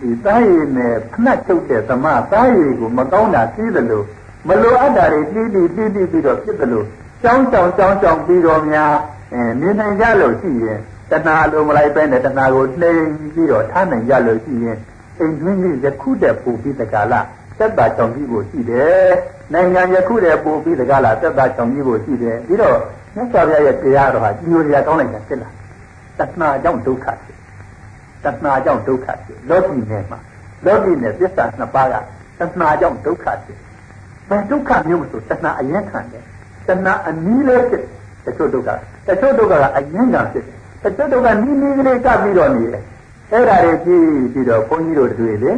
[0.00, 4.04] ဒီသားရည်နဲ့ဖနှက်ချုပ်တဲ့သမသားရည်ကိုမကောင်းတာသိတယ်လို့
[4.48, 6.86] မလိုအပ်တာတွေတီးတီးတီးတီးပြီးတော့ဖြစ်တယ်လို့
[7.22, 8.92] ကြောင်းကြောင်းကြောင်းကြောင်းပြီးတော့များ
[9.32, 10.78] အဲနေနိုင်ကြလို့ရှိရင်
[11.10, 13.02] တဏှာလိုမလိုက်ပဲနဲ့တဏှာကိုနှိမ်
[13.34, 14.78] ပြီးတော့ထားနိုင်ကြလို့ရှိရင်
[15.20, 17.26] အိမ်တွင်းကြီးယခုတည်းပူပြီးတကလား
[17.58, 19.12] သက်သာကြောင်ကြီးကိုရှိတယ်
[19.52, 22.78] နိုင်ငံယခုတည်းပူပြီးတကလားသက်သာကြောင်ကြီးကိုရှိတယ်ပြီးတော့
[23.14, 25.52] မြတ်စွာဘုရားရဲ့တရားတော်ဟာကြီးညိုရာကောင်းလိုက်တာဖြစ်လား
[26.18, 27.38] တဏှာကြောင့်ဒုက္ခဖြစ်
[28.24, 30.18] တဏှာကြောင့်ဒုက္ခဖြစ်လောကီနယ်မှာ
[30.66, 31.94] လောကီနယ်သစ္စာနှစ်ပါးက
[32.38, 33.58] တဏှာကြောင့်ဒုက္ခဖြစ်
[34.28, 36.24] ဘယ်ဒုက္ခမျိုးမဆိုတဏှာအရင်ခံတယ်
[36.68, 37.84] တဏှာအနည်းလေးဖြစ်
[38.24, 38.68] တချို့ဒုက္ခ
[39.06, 42.82] တချို့ဒုက္ခကအရင်ခံဖြစ်တယ်တချို့ဒုက္ခနီးနီးကလေးကပ်ပြီးတော့နေတယ်
[43.30, 45.52] အဲ့ဒါတွေကြည့်ပြီးတော့ဘုန်းကြီးတို့တွေ့လေ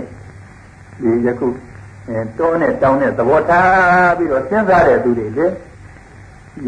[1.02, 1.48] ဒီယခု
[2.08, 5.46] အဲတောနဲ့တောင်းနဲ့သဘောထားပြီးတော့စဉ်းစားတဲ့သူတွေလေ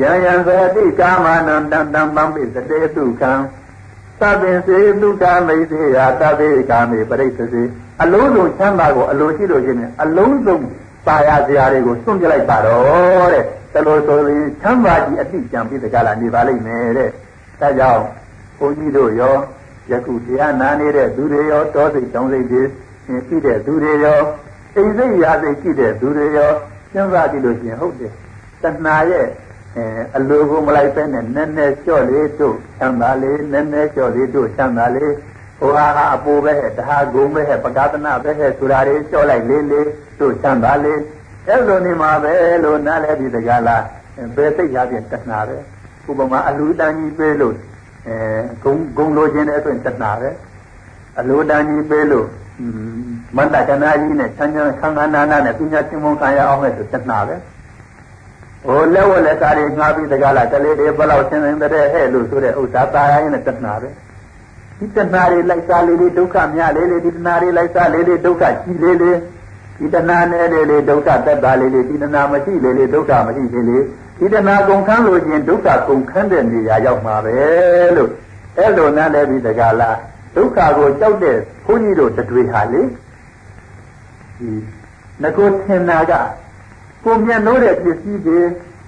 [0.00, 3.32] ယံယံသတိကာမနံတံတံပံပိစတေတုခံ
[4.20, 7.62] သဗ္ဗင်စေတုကာမိစေယတဗ္ဗေကာမေပရိစ္ဆေ
[8.02, 10.58] အလုံးစုံချမ်းသာကိုအလိုရှိလို့ချင်းအလုံးစုံ
[11.06, 13.44] ပါရစရာတွေကိုစွန့်ပြလိုက်ပါတော့တဲ့
[13.74, 17.10] တလို့ဆိုရင်ချမ်းသာကြီးအတိကြံပြီးတကြလာနေပါလိမ့်မယ်တဲ့
[17.60, 18.02] ဒါကြောင့်
[18.58, 19.36] ဘုန်းကြီးတို့ရော
[19.90, 22.62] ယခုတရားနာနေတဲ့သူတွေရောတောစိတ်တောင်းစိတ်တွေ
[23.26, 24.20] ရှိတဲ့သူတွေရော
[24.74, 26.50] အိမ်စိတ်ရာစိတ်ရှိတဲ့သူတွေရော
[26.92, 28.12] စဉ်းစားကြည့်လို့ရှိရင်ဟုတ်တယ်
[28.62, 29.26] တဏှာရဲ့
[29.76, 29.84] အဲ
[30.16, 35.12] အလိုကိုမလိုက်ပဲနဲ့နည်းနည်းလျှော့လေးတို့ချမ်းသာလေးနည်းနည်းလျှော့လေးတို့ချမ်းသာလေး
[35.58, 39.86] ဟိုဟာဟာအပူပဲတဟာဂုံပဲပကာသနာပဲဆိုတာတွေလျှော့လိုက်လေးလေး
[40.20, 41.00] တို့ချမ်းသာလေး
[41.48, 42.32] အဲ့လိုနေမှာပဲ
[42.64, 43.84] လို့နားလဲပြီးတကလား
[44.36, 45.56] ဘယ်စိတ်ရဖြင့်တဏှာပဲ
[46.08, 47.54] ဥပမာအလူတန်ကြီးပေးလို့
[48.06, 48.16] အဲ
[48.62, 50.30] ဂုံဂုံလိုခြင်းတဲ့အတွက်တဏှာပဲ
[51.18, 52.26] အလိုတန်ကြီးပေးလို့
[53.36, 57.36] မန္တကနာကြီးနဲ့ချမ်းချမ်းဆန်းဆန်းနာနာနဲ့ပညာရှင်မုံခံရအောင်လဲဆိုတဏှာပဲ
[58.66, 63.88] ဟိုလက်ဝက်လက်စားတွေငှားပြီးတကားလားတလေးတွေဘလောက်ဆင်းဆင်းတဲ့ဟဲ့လို့ဆိုတဲ့ဥစ္စာတာရရင်တဏှာပဲ
[64.78, 69.16] ဒီတဏှာတွေလိုက်စားလေးလေးဒုက္ခများလေးလေးဒီတဏှာတွေလိုက်စားလေးလေးဒုက္ခကြီးလေးလေး
[69.78, 73.82] ဒီတဏှာနဲ့လေးလေးဒုက္ခသက်သာလေးလေးဒီတဏှာမရှိလေးလေးဒုက္ခမရှိလေးလေး
[74.18, 77.36] ဒီတဏှာကုန်ခန်းလို့ချင်းဒုက္ခကုန်ခန်းတဲ့နေရာရောက်မှာပဲ
[77.96, 78.10] လို့
[78.58, 79.96] အဲ့လိုနားလည်းပြီးတကားလား
[80.36, 84.50] ဒုက္ခကိုကြောက်တဲ့ဘုန်းကြီးတို့တတွေဟာလေဒီ
[85.22, 86.12] ငကိုထင်တာက
[87.04, 88.38] ကိုမြတ်လို့တဲ့ပစ္စည်းတွေ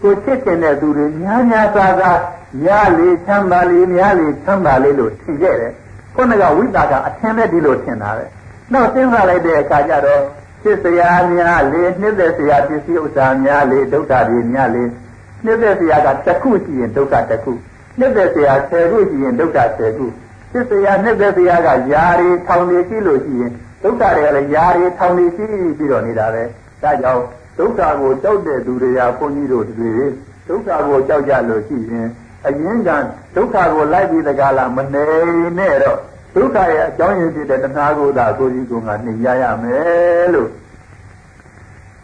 [0.02, 2.20] ကိုချစ်တင်တဲ့သူတွေများများသားသား
[2.62, 5.72] များလေချမ်းသာလေများလေချမ်းသာလေလို့ထင်ခဲ့တယ်
[6.14, 8.24] ခုနကဝိတာကအထင်နဲ့ဒီလိုထင်တာပဲ
[8.72, 10.22] နောက်စဉ်းစားလိုက်တဲ့အခါကျတော့
[10.62, 14.84] ချစ်စရာများလေနှစ်သက်စရာပစ္စည်းဥစ္စာများလေဒုက္ခတွေများလေ
[15.44, 17.52] နှစ်သက်စရာကတစ်ခုရှိရင်ဒုက္ခတစ်ခု
[17.98, 20.06] နှစ်သက်စရာဆယ်ခုရှိရင်ဒုက္ခဆယ်ခု
[20.52, 23.52] ချစ်စရာနှစ်သက်စရာကယာရီထောင်နေရှိလို့ရှိရင်
[23.82, 26.42] ဒုက္ခတွေကလည်းယာရီထောင်နေရှိပြီးတော့နေတာပဲ
[26.82, 27.22] ဒါကြောင့်
[27.58, 29.92] ဒုက္ခကိုကြောက်တဲ့သူတွေကဘုန်းကြီးတို့တွေ
[30.48, 32.08] ဒုက္ခကိုကြောက်ကြလို့ရှိရင်
[32.46, 32.90] အရင်က
[33.36, 35.06] ဒုက္ခကိုလိုက်ပြီးတကားလားမနေ
[35.58, 35.98] နဲ့တော့
[36.34, 40.50] ဒုက္ခရဲ့အကြောင်းရင်းဖြစ်တဲ့တဏှာကိုသာကိုကြီးကငါနှိမ့်ရရမယ်လို့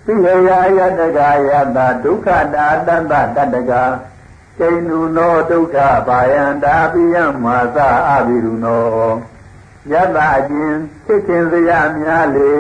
[0.04, 1.18] သိရယာယတက
[1.48, 3.72] ယတာဒုက္ခတာတတ္တတတက
[4.58, 5.76] ကိဏုနောဒုက္ခ
[6.08, 8.84] ဘာယံတာပိယံမာသအဘိရုနော
[9.92, 12.52] ယတ္တအချင်းဖြစ်ခင်စရာများလေ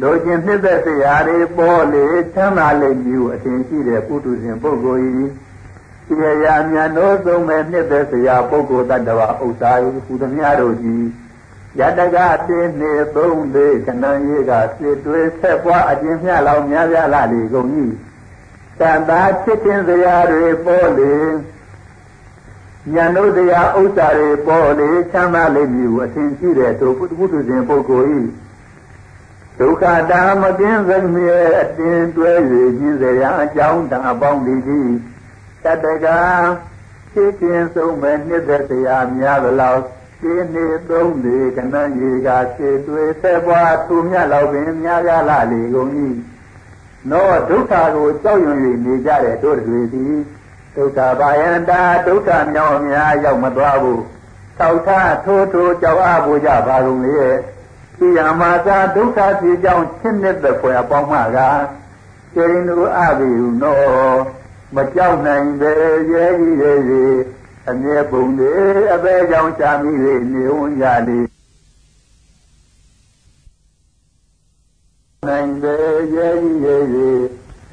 [0.00, 2.04] လိုချင်နှစ်သက်စရာတွေပေါ်လေ
[2.34, 5.28] ချမ်းသာလိမ့်မည်အထင်ရှိတဲ့ပုထုဇဉ်ပုဂ္ဂိုလ်
[6.10, 11.04] ဤဒီရာမြန်တို့ဆုံးမဲ့နှစ်သက်စရာပုဂ္ဂိုလ်တ attva ဥစ္စာဤဟူသမျှတို့ကြီး
[11.78, 12.16] ယတက
[12.48, 17.68] တိနေသုံးလေးခဏရေးကစေတွေးဆက်ပွားအကျဉ်းမြလောက်များပြားလာလေကုန်၏
[18.80, 21.14] တန်တာချစ်ခင်စရာတွေပေါ်လေ
[22.94, 28.08] ဉာဏ်တို့တရားဥစ္စာတွေပေါ်လေချမ်းသာလိမ့်မည်ဟုအထင်ရှိတဲ့သူပုထုဇဉ်ပုဂ္ဂိုလ်၏
[29.58, 32.30] ဒုက္ခတာမကင်းစမြဲအတင်တွဲ၍
[32.78, 34.90] ခြင်းစရာအကြောင်းတန်အပေါင်းဒီသည်
[35.66, 36.08] တတက
[37.12, 39.82] ချစ်ခင်ဆုံးမဲ့နှစ်သက်စရာများသလောက်
[40.20, 45.90] ရှင်းနေသုံးလေကနန်းကြီးကခြေတွေဆက်ပွားသူမြတ်လောက်ပင်များရလာလေကုန်၏
[47.10, 50.14] နောဒုက္ခကိုကြောက်ရွံ့၍နေကြတဲ့တို့တွေသည်
[50.76, 54.02] ဒုက္ခဘာယန္တာဒုက္ခမြောင်များရောက်မသွားဘူး
[54.58, 57.18] သောက်ထားထိုးထိုးကြောက်အားဖို့ကြပါကုန်လေ
[57.98, 61.38] ဒီယမာသာဒုက္ခဖြစ်ကြောင်းရှင်းတဲ့ဖွယ်အပေါင်းမှက
[62.34, 63.76] ကျေရင်တို့အဘိဟုနော
[64.74, 65.72] မကြောက်နိုင်ပဲ
[66.12, 67.18] ရဲကြီးရဲကြီး
[67.68, 68.52] အမြဲပုံလေ
[68.92, 71.20] အပဲကြောင့်ရှာမိလေနေဝန်ရလေ
[75.28, 75.74] နိုင်ပဲ
[76.14, 77.24] ရဲကြီးရဲကြီး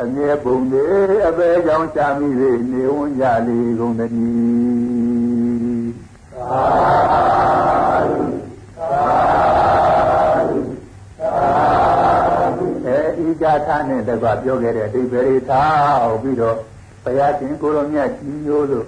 [0.02, 0.84] အမြဲပုံလေ
[1.28, 4.14] အပဲကြောင့်ရှာမိလေနေဝန်ရလေကုန်တည်း
[6.36, 6.62] သာ
[8.08, 8.22] ဓု
[8.78, 9.06] သာ
[10.50, 10.58] ဓု
[11.20, 11.36] သာ
[12.58, 16.58] ဓုအဲဤကြထာနဲ့တကွပြောခဲ့တဲ့အဓိပ္ပာယ်ထားပြီးတော့
[17.04, 18.86] ဘုရားရှင်ကိုရောမြတ်ကြီးမျိုးလို့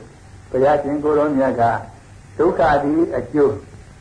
[0.51, 1.63] ဘုရားရှင်ကိုရောမြတ်က
[2.37, 3.55] ဒုက္ခဒီအကျိုး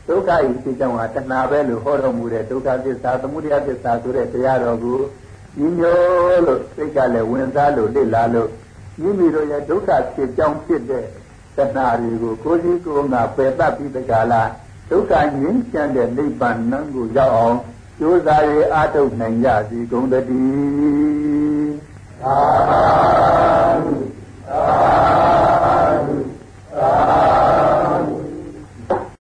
[0.07, 4.99] ဒုက္ခဤဖြစ်ကြောင်းဟာတဏှာပဲလို့ဟောတော်မူတဲ့ဒုက္ခသစ္စာသမုဒယသစ္စာဆိုတဲ့တရားတော်ကို
[5.57, 8.49] ညီညွတ်လို့စိတ်ကလည်းဝင်စားလို့လေ့လာလို့
[9.01, 11.05] မိမိတို့ရဲ့ဒုက္ခဖြစ်ကြောင်းဖြစ်တဲ့
[11.57, 14.49] တဏှာတွေကိုကိုယ်စီကိုယ်ငါပယ်တတ်ပြီးတကလား
[14.89, 16.57] ဒုက္ခငြိမ်းချမ်းတဲ့နိဗ္ဗာန်
[16.93, 17.57] ကိုရောက်အောင်
[17.99, 21.94] ကြိုးစားရအားထုတ်နိုင်ကြစီကုန်တည်းသာဓု
[22.25, 22.55] သာ